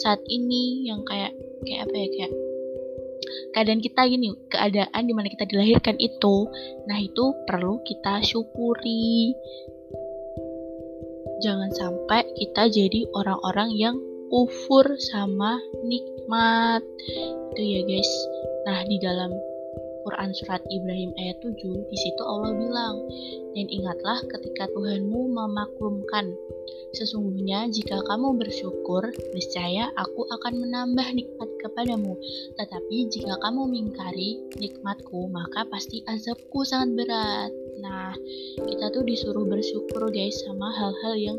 saat 0.05 0.21
ini 0.29 0.85
yang 0.85 1.01
kayak 1.09 1.33
kayak 1.65 1.89
apa 1.89 1.97
ya 1.97 2.09
kayak 2.13 2.33
keadaan 3.55 3.81
kita 3.83 4.07
gini 4.07 4.35
keadaan 4.53 5.03
di 5.07 5.13
mana 5.13 5.29
kita 5.31 5.49
dilahirkan 5.49 5.97
itu 5.99 6.49
nah 6.87 6.99
itu 7.01 7.35
perlu 7.47 7.81
kita 7.85 8.23
syukuri. 8.23 9.35
Jangan 11.37 11.69
sampai 11.77 12.25
kita 12.41 12.73
jadi 12.73 13.05
orang-orang 13.13 13.77
yang 13.77 13.97
kufur 14.33 14.89
sama 15.13 15.61
nikmat. 15.85 16.81
Itu 17.53 17.61
ya 17.61 17.81
guys. 17.85 18.13
Nah 18.65 18.81
di 18.89 18.97
dalam 18.99 19.31
Quran 20.07 20.31
surat 20.39 20.63
Ibrahim 20.71 21.11
ayat 21.19 21.43
7 21.43 21.59
di 21.91 21.97
situ 21.99 22.23
Allah 22.23 22.55
bilang 22.55 22.97
dan 23.59 23.67
ingatlah 23.67 24.23
ketika 24.31 24.71
Tuhanmu 24.71 25.35
memaklumkan 25.35 26.31
Sesungguhnya 26.97 27.69
jika 27.69 28.01
kamu 28.09 28.41
bersyukur, 28.41 29.13
niscaya 29.37 29.93
aku 30.01 30.25
akan 30.33 30.65
menambah 30.65 31.05
nikmat 31.13 31.51
kepadamu. 31.61 32.17
Tetapi 32.57 33.13
jika 33.13 33.37
kamu 33.45 33.69
mengingkari 33.69 34.41
nikmatku, 34.57 35.29
maka 35.29 35.69
pasti 35.69 36.01
azabku 36.09 36.65
sangat 36.65 36.97
berat. 36.97 37.53
Nah, 37.85 38.17
kita 38.65 38.89
tuh 38.97 39.05
disuruh 39.05 39.45
bersyukur 39.45 40.09
guys 40.09 40.41
sama 40.49 40.73
hal-hal 40.73 41.15
yang 41.21 41.39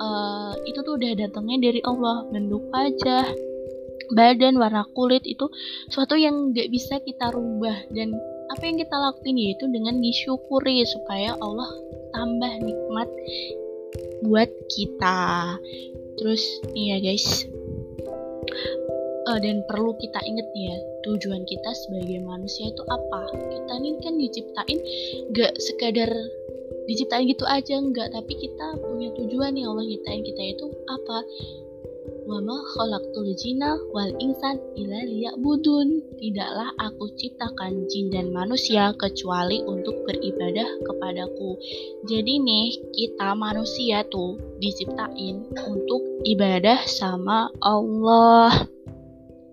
uh, 0.00 0.56
itu 0.64 0.80
tuh 0.80 0.96
udah 0.96 1.12
datangnya 1.20 1.68
dari 1.68 1.80
Allah. 1.84 2.24
Bentuk 2.32 2.64
wajah, 2.72 3.28
badan, 4.12 4.56
warna 4.56 4.84
kulit 4.96 5.24
itu 5.24 5.48
suatu 5.92 6.14
yang 6.16 6.52
gak 6.52 6.68
bisa 6.72 7.00
kita 7.02 7.32
rubah. 7.32 7.88
Dan 7.92 8.16
apa 8.48 8.62
yang 8.64 8.80
kita 8.80 8.96
lakuin 8.96 9.36
yaitu 9.36 9.68
dengan 9.68 10.00
disyukuri 10.00 10.84
supaya 10.88 11.36
Allah 11.38 11.68
tambah 12.16 12.52
nikmat 12.64 13.08
buat 14.24 14.50
kita. 14.72 15.18
Terus 16.18 16.42
nih 16.72 16.96
ya 16.96 16.98
guys. 17.02 17.46
Uh, 19.28 19.36
dan 19.44 19.60
perlu 19.68 19.92
kita 20.00 20.24
inget 20.24 20.48
ya 20.56 20.72
tujuan 21.04 21.44
kita 21.44 21.70
sebagai 21.76 22.24
manusia 22.24 22.72
itu 22.72 22.80
apa? 22.88 23.28
Kita 23.28 23.72
nih 23.76 23.94
kan 24.00 24.14
diciptain 24.16 24.78
gak 25.36 25.52
sekadar 25.60 26.08
diciptain 26.88 27.28
gitu 27.28 27.44
aja 27.44 27.76
enggak 27.76 28.08
tapi 28.16 28.32
kita 28.32 28.80
punya 28.80 29.12
tujuan 29.12 29.52
nih 29.52 29.68
Allah 29.68 29.84
nyiptain 29.84 30.24
kita 30.24 30.42
itu 30.56 30.72
apa 30.88 31.20
Wama 32.28 32.60
khalaqtul 32.76 33.32
jinna 33.40 33.80
wal 33.88 34.12
insan 34.20 34.60
illa 34.76 35.00
liya'budun. 35.00 36.12
Tidaklah 36.20 36.76
aku 36.76 37.08
ciptakan 37.16 37.88
jin 37.88 38.12
dan 38.12 38.36
manusia 38.36 38.92
kecuali 39.00 39.64
untuk 39.64 40.04
beribadah 40.04 40.68
kepadaku. 40.84 41.56
Jadi 42.04 42.36
nih, 42.36 42.68
kita 42.92 43.32
manusia 43.32 44.04
tuh 44.12 44.36
diciptain 44.60 45.40
untuk 45.72 46.04
ibadah 46.28 46.84
sama 46.84 47.48
Allah. 47.64 48.68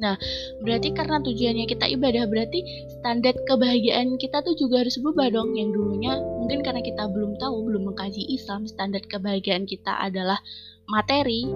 Nah, 0.04 0.20
berarti 0.60 0.92
karena 0.92 1.24
tujuannya 1.24 1.72
kita 1.72 1.88
ibadah, 1.96 2.28
berarti 2.28 2.60
standar 2.92 3.40
kebahagiaan 3.48 4.20
kita 4.20 4.44
tuh 4.44 4.52
juga 4.60 4.84
harus 4.84 5.00
berubah 5.00 5.32
dong. 5.32 5.56
Yang 5.56 5.80
dulunya 5.80 6.20
mungkin 6.20 6.60
karena 6.60 6.84
kita 6.84 7.08
belum 7.08 7.40
tahu, 7.40 7.72
belum 7.72 7.96
mengkaji 7.96 8.36
Islam, 8.36 8.68
standar 8.68 9.00
kebahagiaan 9.08 9.64
kita 9.64 9.96
adalah 9.96 10.44
materi. 10.92 11.48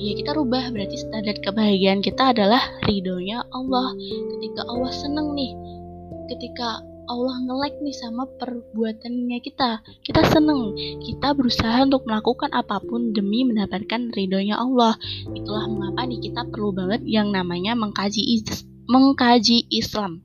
Ya 0.00 0.16
kita 0.16 0.32
rubah, 0.32 0.72
berarti 0.72 0.96
standar 0.96 1.36
kebahagiaan 1.44 2.00
kita 2.00 2.32
adalah 2.32 2.64
ridhonya 2.88 3.44
Allah. 3.52 3.92
Ketika 4.32 4.64
Allah 4.64 4.92
seneng 4.96 5.36
nih, 5.36 5.52
ketika 6.32 6.80
Allah 7.10 7.36
nge-like 7.42 7.76
nih 7.82 7.92
sama 7.92 8.24
perbuatannya 8.38 9.38
kita. 9.44 9.82
Kita 10.06 10.22
seneng, 10.30 10.78
kita 11.04 11.34
berusaha 11.34 11.82
untuk 11.82 12.06
melakukan 12.06 12.54
apa 12.54 12.78
pun 12.80 13.10
demi 13.10 13.42
mendapatkan 13.44 14.14
ridhonya 14.14 14.56
Allah. 14.56 14.96
Itulah 15.36 15.66
mengapa 15.66 16.06
nih 16.06 16.22
kita 16.22 16.48
perlu 16.48 16.70
banget 16.72 17.02
yang 17.04 17.34
namanya 17.34 17.76
mengkaji 17.76 18.40
is 18.40 18.64
mengkaji 18.88 19.68
Islam 19.68 20.24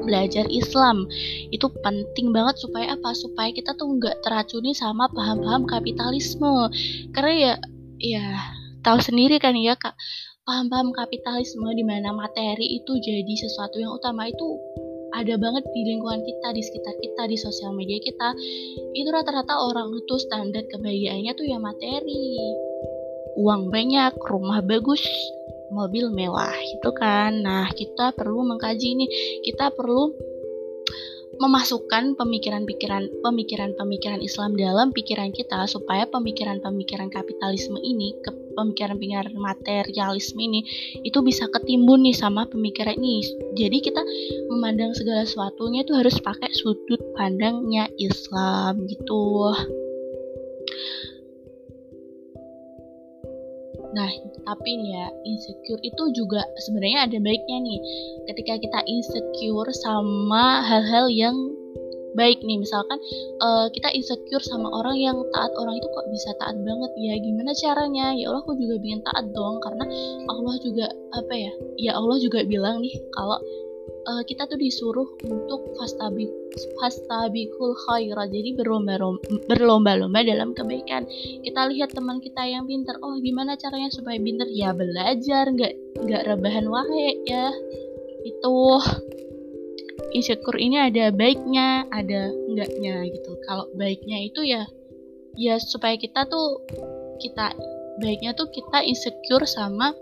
belajar 0.00 0.46
Islam 0.48 1.04
itu 1.52 1.66
penting 1.84 2.32
banget 2.32 2.56
supaya 2.56 2.96
apa 2.96 3.12
supaya 3.12 3.52
kita 3.52 3.76
tuh 3.76 4.00
nggak 4.00 4.24
teracuni 4.24 4.72
sama 4.72 5.10
paham-paham 5.12 5.68
kapitalisme 5.68 6.72
karena 7.12 7.34
ya 7.36 7.54
ya 8.00 8.26
tahu 8.80 8.98
sendiri 9.00 9.36
kan 9.40 9.56
ya 9.56 9.76
kak 9.76 9.94
paham-paham 10.48 10.90
kapitalisme 10.96 11.68
di 11.76 11.84
mana 11.86 12.10
materi 12.10 12.80
itu 12.80 12.92
jadi 12.98 13.34
sesuatu 13.38 13.78
yang 13.78 13.94
utama 13.94 14.26
itu 14.26 14.58
ada 15.10 15.34
banget 15.36 15.66
di 15.74 15.82
lingkungan 15.90 16.22
kita, 16.22 16.54
di 16.54 16.62
sekitar 16.62 16.94
kita, 17.02 17.22
di 17.26 17.36
sosial 17.38 17.74
media 17.74 17.98
kita. 17.98 18.30
Itu 18.94 19.10
rata-rata 19.10 19.58
orang 19.58 19.90
itu 19.90 20.14
standar 20.22 20.62
kebahagiaannya 20.70 21.32
tuh 21.34 21.46
ya 21.50 21.58
materi. 21.58 22.38
Uang 23.38 23.74
banyak, 23.74 24.14
rumah 24.22 24.62
bagus, 24.62 25.02
mobil 25.74 26.10
mewah 26.14 26.54
itu 26.62 26.90
kan. 26.94 27.42
Nah, 27.42 27.70
kita 27.74 28.14
perlu 28.14 28.42
mengkaji 28.54 28.86
ini. 28.98 29.06
Kita 29.46 29.74
perlu 29.74 30.14
memasukkan 31.40 32.20
pemikiran-pikiran 32.20 33.24
pemikiran-pemikiran 33.24 34.20
Islam 34.20 34.60
dalam 34.60 34.92
pikiran 34.92 35.32
kita 35.32 35.64
supaya 35.64 36.04
pemikiran-pemikiran 36.12 37.08
kapitalisme 37.08 37.80
ini 37.80 38.12
ke 38.20 38.28
pemikiran-pemikiran 38.60 39.32
materialisme 39.40 40.36
ini 40.36 40.60
itu 41.00 41.18
bisa 41.24 41.48
ketimbun 41.48 42.04
nih 42.04 42.12
sama 42.12 42.44
pemikiran 42.44 42.92
ini. 43.00 43.24
Jadi 43.56 43.80
kita 43.80 44.04
memandang 44.52 44.92
segala 44.92 45.24
sesuatunya 45.24 45.80
itu 45.80 45.96
harus 45.96 46.20
pakai 46.20 46.52
sudut 46.52 47.00
pandangnya 47.16 47.88
Islam 47.96 48.84
gitu 48.84 49.56
Nah, 53.90 54.10
tapi 54.46 54.70
nih 54.78 54.90
ya, 54.94 55.06
insecure 55.26 55.82
itu 55.82 56.02
juga 56.14 56.46
sebenarnya 56.62 57.10
ada 57.10 57.18
baiknya 57.18 57.58
nih. 57.58 57.78
Ketika 58.30 58.54
kita 58.62 58.80
insecure 58.86 59.70
sama 59.74 60.62
hal-hal 60.62 61.10
yang 61.10 61.36
baik 62.14 62.42
nih 62.42 62.58
misalkan 62.58 62.98
uh, 63.38 63.70
kita 63.70 63.86
insecure 63.94 64.42
sama 64.42 64.66
orang 64.66 64.98
yang 64.98 65.16
taat 65.30 65.54
orang 65.54 65.78
itu 65.78 65.86
kok 65.90 66.06
bisa 66.10 66.30
taat 66.42 66.56
banget 66.62 66.90
ya? 66.98 67.14
Gimana 67.18 67.50
caranya? 67.54 68.06
Ya 68.14 68.30
Allah 68.30 68.42
aku 68.42 68.58
juga 68.58 68.82
ingin 68.82 69.02
taat 69.06 69.30
dong 69.30 69.62
karena 69.62 69.84
Allah 70.26 70.54
juga 70.62 70.86
apa 71.14 71.34
ya? 71.34 71.52
Ya 71.78 71.92
Allah 71.94 72.16
juga 72.18 72.42
bilang 72.46 72.82
nih 72.82 72.94
kalau 73.14 73.38
uh, 74.06 74.22
kita 74.24 74.48
tuh 74.48 74.56
disuruh 74.56 75.08
untuk 75.26 75.76
fastabi 75.76 76.28
fastabikul 76.80 77.76
khairat. 77.86 78.32
Jadi 78.32 78.56
berlomba-lomba 79.48 80.20
dalam 80.24 80.56
kebaikan. 80.56 81.06
Kita 81.44 81.68
lihat 81.70 81.94
teman 81.94 82.18
kita 82.22 82.42
yang 82.46 82.64
pinter. 82.66 82.96
Oh 83.04 83.18
gimana 83.20 83.54
caranya 83.56 83.92
supaya 83.92 84.16
pinter? 84.18 84.48
Ya 84.50 84.72
belajar. 84.72 85.50
Nggak 85.52 85.72
nggak 86.06 86.22
rebahan 86.26 86.66
wae 86.66 87.20
ya. 87.28 87.52
Itu 88.24 88.80
insecure 90.12 90.58
ini 90.58 90.76
ada 90.80 91.14
baiknya 91.14 91.86
ada 91.92 92.30
enggaknya 92.50 93.06
gitu. 93.08 93.36
Kalau 93.46 93.68
baiknya 93.76 94.18
itu 94.26 94.42
ya 94.44 94.66
ya 95.38 95.56
supaya 95.62 95.94
kita 95.94 96.26
tuh 96.26 96.58
kita 97.22 97.54
baiknya 98.02 98.34
tuh 98.34 98.48
kita 98.50 98.82
insecure 98.82 99.46
sama 99.46 99.94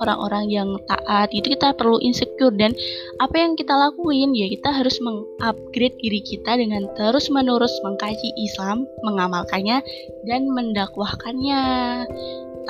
orang-orang 0.00 0.48
yang 0.48 0.68
taat 0.88 1.28
itu 1.30 1.52
kita 1.54 1.76
perlu 1.76 2.00
insecure 2.00 2.52
dan 2.56 2.72
apa 3.20 3.36
yang 3.36 3.52
kita 3.54 3.72
lakuin 3.76 4.32
ya 4.32 4.48
kita 4.48 4.72
harus 4.72 4.96
mengupgrade 5.04 5.96
diri 6.00 6.20
kita 6.24 6.56
dengan 6.56 6.88
terus 6.96 7.28
menerus 7.28 7.72
mengkaji 7.84 8.32
Islam 8.40 8.88
mengamalkannya 9.04 9.84
dan 10.24 10.48
mendakwahkannya 10.50 11.62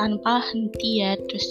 tanpa 0.00 0.40
henti 0.52 1.04
ya. 1.04 1.16
Terus 1.28 1.46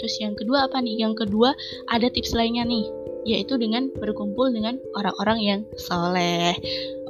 terus 0.00 0.14
yang 0.22 0.34
kedua 0.38 0.70
apa 0.70 0.78
nih? 0.78 1.02
Yang 1.02 1.26
kedua 1.26 1.54
ada 1.90 2.06
tips 2.06 2.32
lainnya 2.32 2.64
nih 2.66 2.86
yaitu 3.22 3.54
dengan 3.54 3.86
berkumpul 4.02 4.50
dengan 4.50 4.82
orang-orang 4.98 5.38
yang 5.38 5.60
soleh. 5.78 6.58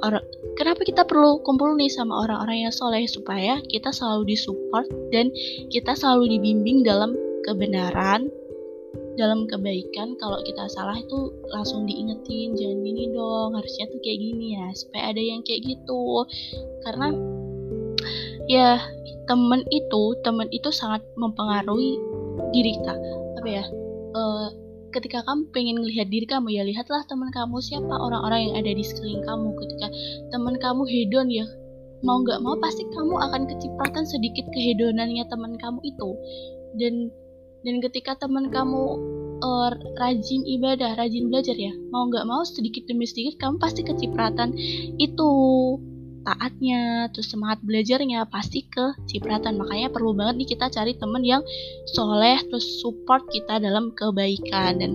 Or 0.05 0.21
kenapa 0.61 0.85
kita 0.85 1.09
perlu 1.09 1.41
kumpul 1.41 1.73
nih 1.79 1.89
sama 1.89 2.27
orang-orang 2.27 2.69
yang 2.69 2.75
soleh? 2.75 3.09
Supaya 3.09 3.65
kita 3.71 3.95
selalu 3.95 4.35
disupport 4.37 4.85
dan 5.15 5.33
kita 5.73 5.97
selalu 5.97 6.37
dibimbing 6.37 6.85
dalam 6.85 7.17
kebenaran 7.45 8.31
dalam 9.17 9.45
kebaikan 9.45 10.17
kalau 10.17 10.41
kita 10.41 10.65
salah 10.73 10.97
itu 10.97 11.33
langsung 11.53 11.85
diingetin 11.85 12.57
jangan 12.57 12.81
gini 12.81 13.13
dong 13.13 13.53
harusnya 13.53 13.85
tuh 13.93 14.01
kayak 14.01 14.19
gini 14.21 14.47
ya 14.57 14.67
supaya 14.73 15.13
ada 15.13 15.21
yang 15.21 15.41
kayak 15.45 15.61
gitu. 15.65 16.25
Karena 16.85 17.13
ya 18.49 18.81
temen 19.29 19.63
itu 19.69 20.03
temen 20.25 20.49
itu 20.49 20.69
sangat 20.73 21.05
mempengaruhi 21.17 22.01
diri 22.57 22.73
kita. 22.81 22.95
Apa 23.41 23.49
ya 23.49 23.65
uh, 24.17 24.49
ketika 24.93 25.25
kamu 25.25 25.49
pengen 25.53 25.77
melihat 25.85 26.09
diri 26.09 26.25
kamu 26.29 26.53
ya 26.53 26.63
lihatlah 26.65 27.05
teman 27.09 27.29
kamu 27.33 27.61
siapa 27.61 27.93
orang-orang 27.93 28.49
yang 28.49 28.55
ada 28.65 28.73
di 28.73 28.85
sekeliling 28.85 29.25
kamu. 29.25 29.49
Ketika 29.61 29.87
teman 30.33 30.57
kamu 30.57 30.83
hedon 30.89 31.29
ya 31.29 31.45
mau 32.03 32.19
nggak 32.19 32.41
mau 32.43 32.57
pasti 32.59 32.83
kamu 32.97 33.15
akan 33.31 33.47
kecipratan 33.47 34.05
sedikit 34.09 34.49
kehedonannya 34.57 35.25
teman 35.29 35.61
kamu 35.61 35.81
itu. 35.85 36.11
Dan 36.81 37.13
dan 37.63 37.79
ketika 37.79 38.19
teman 38.19 38.51
kamu 38.51 38.99
uh, 39.43 39.71
rajin 39.99 40.43
ibadah, 40.47 40.95
rajin 40.99 41.31
belajar 41.31 41.55
ya, 41.55 41.75
mau 41.91 42.07
nggak 42.11 42.27
mau 42.27 42.43
sedikit 42.47 42.87
demi 42.87 43.07
sedikit 43.07 43.39
kamu 43.39 43.59
pasti 43.59 43.83
kecipratan 43.87 44.55
itu 44.99 45.31
taatnya, 46.23 47.11
terus 47.11 47.35
semangat 47.35 47.59
belajarnya 47.67 48.31
pasti 48.31 48.67
kecipratan. 48.71 49.59
Makanya 49.59 49.91
perlu 49.91 50.15
banget 50.15 50.39
nih 50.39 50.49
kita 50.55 50.71
cari 50.71 50.95
temen 50.95 51.23
yang 51.27 51.43
soleh, 51.91 52.39
terus 52.47 52.79
support 52.79 53.27
kita 53.31 53.59
dalam 53.59 53.91
kebaikan 53.95 54.79
dan 54.79 54.93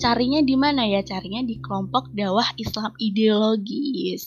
carinya 0.00 0.40
di 0.40 0.56
mana 0.56 0.88
ya? 0.88 1.04
Carinya 1.04 1.44
di 1.44 1.60
kelompok 1.60 2.12
dakwah 2.16 2.48
Islam 2.56 2.96
ideologis 2.96 4.24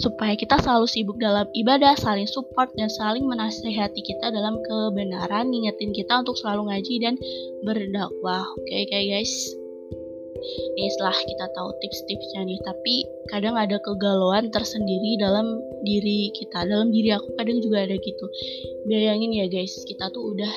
supaya 0.00 0.32
kita 0.36 0.56
selalu 0.60 0.86
sibuk 0.88 1.16
dalam 1.20 1.46
ibadah, 1.52 1.96
saling 2.00 2.28
support 2.28 2.72
dan 2.76 2.88
saling 2.88 3.28
menasehati 3.28 4.00
kita 4.00 4.32
dalam 4.32 4.56
kebenaran, 4.64 5.52
ngingetin 5.52 5.92
kita 5.92 6.24
untuk 6.24 6.36
selalu 6.40 6.72
ngaji 6.72 6.94
dan 7.04 7.14
berdakwah. 7.64 8.44
Oke, 8.56 8.68
okay, 8.68 8.80
okay, 8.88 9.04
guys. 9.12 9.32
Ini 10.40 10.88
setelah 10.96 11.12
kita 11.12 11.46
tahu 11.52 11.68
tips-tipsnya 11.84 12.48
nih, 12.48 12.56
tapi 12.64 13.04
kadang 13.28 13.60
ada 13.60 13.76
kegalauan 13.84 14.48
tersendiri 14.48 15.20
dalam 15.20 15.60
diri 15.84 16.32
kita, 16.32 16.64
dalam 16.64 16.88
diri 16.88 17.12
aku 17.12 17.28
kadang 17.36 17.60
juga 17.60 17.84
ada 17.84 17.96
gitu. 18.00 18.26
Bayangin 18.88 19.36
ya 19.36 19.46
guys, 19.52 19.76
kita 19.84 20.08
tuh 20.16 20.32
udah 20.32 20.52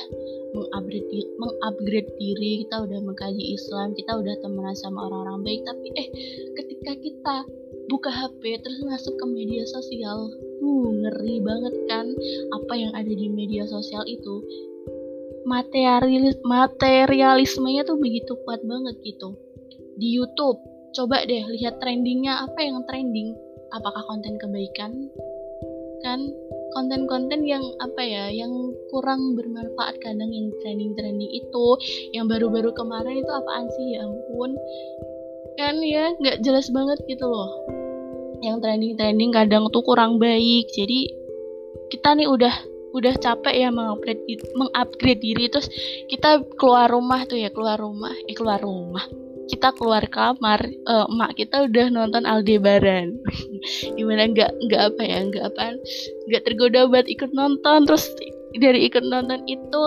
mengupgrade 0.56 1.28
mengupgrade 1.36 2.12
diri, 2.16 2.64
kita 2.64 2.88
udah 2.88 3.00
mengkaji 3.04 3.44
Islam, 3.60 3.92
kita 3.92 4.12
udah 4.16 4.36
temenan 4.40 4.76
sama 4.80 5.12
orang-orang 5.12 5.44
baik, 5.44 5.62
tapi 5.68 5.88
eh 6.00 6.08
ketika 6.56 6.92
kita 7.04 7.36
buka 7.92 8.12
HP 8.12 8.60
terus 8.64 8.82
masuk 8.88 9.16
ke 9.20 9.26
media 9.28 9.64
sosial. 9.68 10.32
Uh 10.64 10.88
ngeri 11.04 11.44
banget 11.44 11.76
kan 11.92 12.08
apa 12.56 12.74
yang 12.76 12.92
ada 12.96 13.12
di 13.12 13.28
media 13.28 13.68
sosial 13.68 14.04
itu. 14.08 14.44
Materialis 15.44 16.40
materialismenya 16.48 17.84
tuh 17.84 18.00
begitu 18.00 18.40
kuat 18.48 18.64
banget 18.64 18.96
gitu. 19.04 19.36
Di 20.00 20.08
YouTube 20.16 20.60
coba 20.94 21.26
deh 21.28 21.44
lihat 21.60 21.82
trendingnya 21.84 22.48
apa 22.48 22.60
yang 22.64 22.80
trending? 22.88 23.36
Apakah 23.76 24.06
konten 24.08 24.40
kebaikan? 24.40 25.12
Kan 26.06 26.32
konten-konten 26.74 27.46
yang 27.46 27.64
apa 27.80 28.02
ya 28.02 28.26
yang 28.34 28.50
kurang 28.90 29.38
bermanfaat 29.38 30.00
kadang 30.02 30.32
yang 30.34 30.50
trending-trending 30.62 31.32
itu 31.32 31.66
yang 32.16 32.26
baru-baru 32.26 32.72
kemarin 32.74 33.20
itu 33.20 33.32
apaan 33.32 33.68
sih? 33.76 33.98
Ya 33.98 34.08
ampun 34.08 34.56
kan 35.58 35.76
ya 35.82 36.14
nggak 36.18 36.42
jelas 36.42 36.70
banget 36.74 37.00
gitu 37.06 37.26
loh. 37.26 37.52
Yang 38.44 38.66
trending-trending 38.66 39.32
kadang 39.32 39.70
tuh 39.72 39.84
kurang 39.86 40.20
baik. 40.20 40.68
Jadi 40.76 41.08
kita 41.94 42.18
nih 42.18 42.28
udah 42.28 42.54
udah 42.94 43.14
capek 43.18 43.56
ya 43.66 43.70
mengupgrade 43.74 44.22
mengupgrade 44.58 45.22
diri. 45.22 45.46
Terus 45.48 45.68
kita 46.10 46.44
keluar 46.60 46.92
rumah 46.92 47.24
tuh 47.26 47.40
ya 47.40 47.50
keluar 47.54 47.80
rumah. 47.80 48.14
Eh 48.28 48.36
keluar 48.36 48.60
rumah. 48.60 49.06
Kita 49.44 49.76
keluar 49.76 50.08
kamar 50.08 50.64
uh, 50.88 51.06
emak 51.12 51.36
kita 51.36 51.68
udah 51.68 51.88
nonton 51.92 52.24
Aldebaran. 52.24 53.16
Gimana 53.98 54.32
nggak 54.32 54.52
nggak 54.70 54.82
apa 54.94 55.02
ya 55.04 55.20
nggak 55.30 55.46
apa 55.54 55.62
nggak 56.32 56.44
tergoda 56.48 56.88
buat 56.90 57.08
ikut 57.08 57.32
nonton. 57.32 57.88
Terus 57.88 58.12
dari 58.58 58.86
ikut 58.88 59.04
nonton 59.08 59.44
itu 59.50 59.84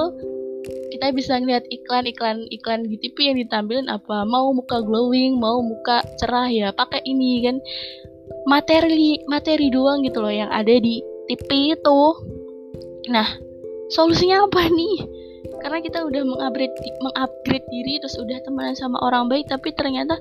kita 0.96 1.12
bisa 1.12 1.36
ngeliat 1.36 1.68
iklan-iklan 1.68 2.48
iklan 2.48 2.88
di 2.88 2.96
TV 2.96 3.28
yang 3.28 3.36
ditampilin 3.36 3.92
apa? 3.92 4.24
Mau 4.24 4.56
muka 4.56 4.80
glowing 4.80 5.36
mau 5.36 5.60
muka 5.60 6.00
cerah 6.16 6.48
ya 6.48 6.72
pakai 6.72 7.04
ini 7.04 7.44
kan? 7.44 7.60
Materi 8.48 9.20
materi 9.28 9.68
doang 9.68 10.00
gitu 10.08 10.24
loh 10.24 10.32
yang 10.32 10.48
ada 10.48 10.72
di 10.72 11.04
TV 11.28 11.76
itu. 11.76 12.00
Nah 13.12 13.28
solusinya 13.92 14.48
apa 14.48 14.72
nih? 14.72 14.96
Karena 15.60 15.84
kita 15.84 16.00
udah 16.08 16.22
mengupgrade 16.24 16.72
mengupgrade 17.04 17.68
diri 17.68 18.00
terus 18.00 18.16
udah 18.16 18.40
temenan 18.48 18.72
sama 18.72 18.96
orang 19.04 19.28
baik 19.28 19.52
tapi 19.52 19.76
ternyata 19.76 20.16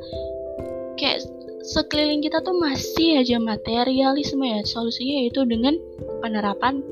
kayak 0.99 1.23
sekeliling 1.63 2.19
kita 2.19 2.43
tuh 2.43 2.53
masih 2.59 3.23
aja 3.23 3.39
materialisme 3.39 4.43
ya. 4.43 4.59
Solusinya 4.67 5.23
yaitu 5.23 5.47
dengan 5.47 5.79
penerapan 6.19 6.83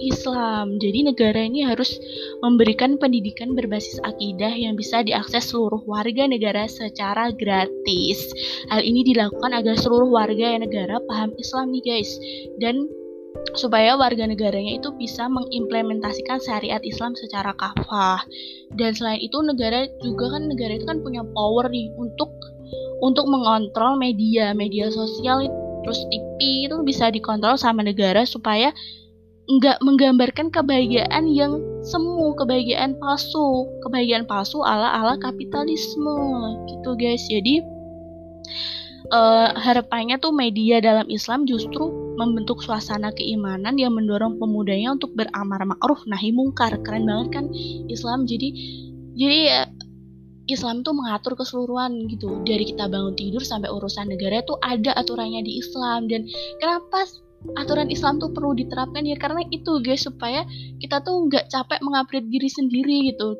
Islam. 0.00 0.80
Jadi 0.80 1.06
negara 1.06 1.40
ini 1.44 1.62
harus 1.62 1.96
memberikan 2.42 2.96
pendidikan 2.98 3.54
berbasis 3.54 4.00
akidah 4.02 4.50
yang 4.50 4.74
bisa 4.74 5.04
diakses 5.04 5.52
seluruh 5.52 5.82
warga 5.86 6.26
negara 6.26 6.66
secara 6.66 7.30
gratis. 7.34 8.26
Hal 8.72 8.82
ini 8.82 9.06
dilakukan 9.06 9.52
agar 9.54 9.76
seluruh 9.78 10.10
warga 10.10 10.58
negara 10.58 10.98
paham 11.06 11.32
Islam 11.38 11.70
nih 11.70 11.82
guys. 11.84 12.10
Dan 12.58 12.88
supaya 13.54 13.98
warga 13.98 14.26
negaranya 14.26 14.78
itu 14.78 14.94
bisa 14.94 15.26
mengimplementasikan 15.26 16.38
syariat 16.42 16.82
Islam 16.82 17.14
secara 17.14 17.54
kafah. 17.54 18.22
Dan 18.74 18.94
selain 18.94 19.22
itu 19.22 19.38
negara 19.42 19.86
juga 20.02 20.38
kan 20.38 20.50
negara 20.50 20.74
itu 20.74 20.86
kan 20.86 21.02
punya 21.02 21.22
power 21.34 21.70
nih 21.70 21.90
untuk 21.98 22.30
untuk 23.02 23.28
mengontrol 23.28 24.00
media, 24.00 24.56
media 24.56 24.88
sosial 24.88 25.44
terus 25.84 26.00
TV 26.08 26.64
itu 26.64 26.76
bisa 26.80 27.12
dikontrol 27.12 27.60
sama 27.60 27.84
negara 27.84 28.24
supaya 28.24 28.72
nggak 29.44 29.78
menggambarkan 29.84 30.48
kebahagiaan 30.48 31.28
yang 31.28 31.60
semu, 31.84 32.32
kebahagiaan 32.40 32.96
palsu, 32.96 33.68
kebahagiaan 33.84 34.24
palsu 34.24 34.64
ala 34.64 34.88
ala 34.88 35.20
kapitalisme 35.20 36.16
gitu 36.72 36.96
guys. 36.96 37.20
Jadi 37.28 37.60
uh, 39.12 39.52
harapannya 39.52 40.16
tuh 40.16 40.32
media 40.32 40.80
dalam 40.80 41.04
Islam 41.12 41.44
justru 41.44 41.92
membentuk 42.16 42.64
suasana 42.64 43.12
keimanan 43.12 43.76
yang 43.76 43.92
mendorong 43.92 44.40
pemudanya 44.40 44.96
untuk 44.96 45.12
beramar 45.12 45.60
ma'ruf 45.68 46.00
nahi 46.08 46.32
mungkar. 46.32 46.80
Keren 46.80 47.04
banget 47.04 47.28
kan 47.36 47.44
Islam. 47.92 48.24
Jadi 48.24 48.48
jadi 49.14 49.38
ya 49.44 49.60
Islam 50.44 50.84
tuh 50.84 50.92
mengatur 50.92 51.36
keseluruhan 51.36 52.04
gitu 52.12 52.44
dari 52.44 52.68
kita 52.68 52.88
bangun 52.88 53.16
tidur 53.16 53.40
sampai 53.40 53.72
urusan 53.72 54.12
negara 54.12 54.44
tuh 54.44 54.60
ada 54.60 54.92
aturannya 54.92 55.40
di 55.40 55.56
Islam 55.56 56.04
dan 56.04 56.28
kenapa 56.60 57.08
aturan 57.60 57.92
Islam 57.92 58.16
tuh 58.20 58.32
perlu 58.32 58.56
diterapkan 58.56 59.04
ya 59.04 59.16
karena 59.20 59.44
itu 59.52 59.80
guys 59.84 60.04
supaya 60.04 60.44
kita 60.80 61.00
tuh 61.04 61.28
nggak 61.28 61.48
capek 61.52 61.80
mengupgrade 61.84 62.28
diri 62.28 62.48
sendiri 62.48 63.12
gitu. 63.12 63.36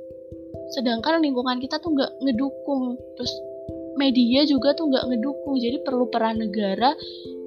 Sedangkan 0.77 1.25
lingkungan 1.25 1.61
kita 1.61 1.81
tuh 1.81 1.93
nggak 1.93 2.11
ngedukung 2.25 2.97
terus 3.17 3.33
media 3.97 4.45
juga 4.45 4.77
tuh 4.77 4.93
nggak 4.93 5.05
ngedukung. 5.09 5.57
Jadi 5.61 5.81
perlu 5.83 6.09
peran 6.12 6.40
negara 6.40 6.93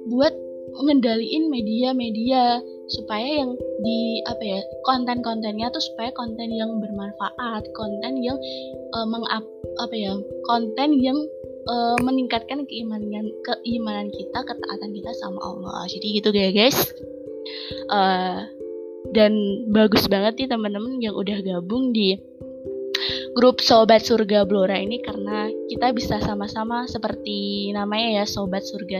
buat 0.08 0.34
ngendaliin 0.78 1.50
media-media 1.50 2.60
supaya 2.88 3.44
yang 3.44 3.52
di 3.84 4.22
apa 4.24 4.42
ya 4.42 4.60
konten-kontennya 4.84 5.68
tuh 5.72 5.82
supaya 5.82 6.12
konten 6.16 6.48
yang 6.52 6.70
bermanfaat 6.80 7.62
konten 7.76 8.20
yang 8.20 8.38
uh, 8.96 9.06
mengap 9.08 9.44
apa 9.80 9.94
ya 9.96 10.14
konten 10.48 10.96
yang 10.96 11.18
uh, 11.68 11.96
meningkatkan 12.00 12.64
keimanan 12.64 13.28
keimanan 13.44 14.08
kita 14.10 14.38
ketaatan 14.42 14.90
kita 14.96 15.12
sama 15.20 15.38
Allah 15.44 15.84
jadi 15.92 16.06
gitu 16.18 16.28
ya 16.32 16.50
guys 16.50 16.78
uh, 17.92 18.48
dan 19.12 19.32
bagus 19.70 20.08
banget 20.10 20.36
nih 20.40 20.48
teman-teman 20.50 21.00
yang 21.00 21.14
udah 21.14 21.38
gabung 21.44 21.92
di 21.94 22.18
grup 23.38 23.62
Sobat 23.62 24.02
Surga 24.02 24.42
Blora 24.42 24.74
ini 24.74 24.98
karena 24.98 25.46
kita 25.70 25.94
bisa 25.94 26.18
sama-sama 26.18 26.84
seperti 26.90 27.70
namanya 27.70 28.22
ya 28.22 28.24
Sobat 28.26 28.66
Surga. 28.66 28.98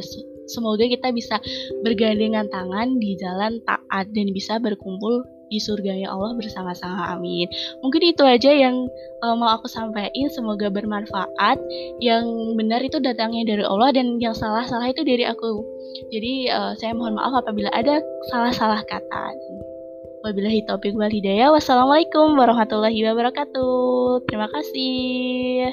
Semoga 0.48 0.87
kita 0.87 1.12
bisa 1.12 1.42
bergandengan 1.83 2.48
tangan 2.48 2.96
di 2.96 3.18
jalan 3.18 3.61
taat 3.66 4.07
dan 4.14 4.33
bisa 4.33 4.57
berkumpul 4.62 5.26
di 5.48 5.58
surganya 5.61 6.12
Allah 6.12 6.37
bersama-sama 6.37 7.12
amin 7.16 7.48
mungkin 7.80 8.02
itu 8.04 8.22
aja 8.24 8.52
yang 8.52 8.88
uh, 9.24 9.34
mau 9.34 9.52
aku 9.56 9.66
sampaikan 9.68 10.28
semoga 10.32 10.68
bermanfaat 10.68 11.58
yang 12.00 12.24
benar 12.54 12.80
itu 12.84 13.00
datangnya 13.00 13.56
dari 13.56 13.64
Allah 13.64 13.92
dan 13.92 14.20
yang 14.20 14.37
salah-salah 14.37 14.88
itu 14.88 15.02
dari 15.02 15.24
aku 15.24 15.64
jadi 16.12 16.32
uh, 16.52 16.72
saya 16.76 16.92
mohon 16.94 17.16
maaf 17.16 17.44
apabila 17.44 17.72
ada 17.74 18.00
salah-salah 18.30 18.80
kata 18.87 19.34
Wabillahi 20.18 20.66
taufiq 20.66 20.98
wal 20.98 21.14
hidayah. 21.14 21.54
Wassalamualaikum 21.54 22.34
warahmatullahi 22.34 23.06
wabarakatuh. 23.06 24.26
Terima 24.26 24.50
kasih. 24.50 25.70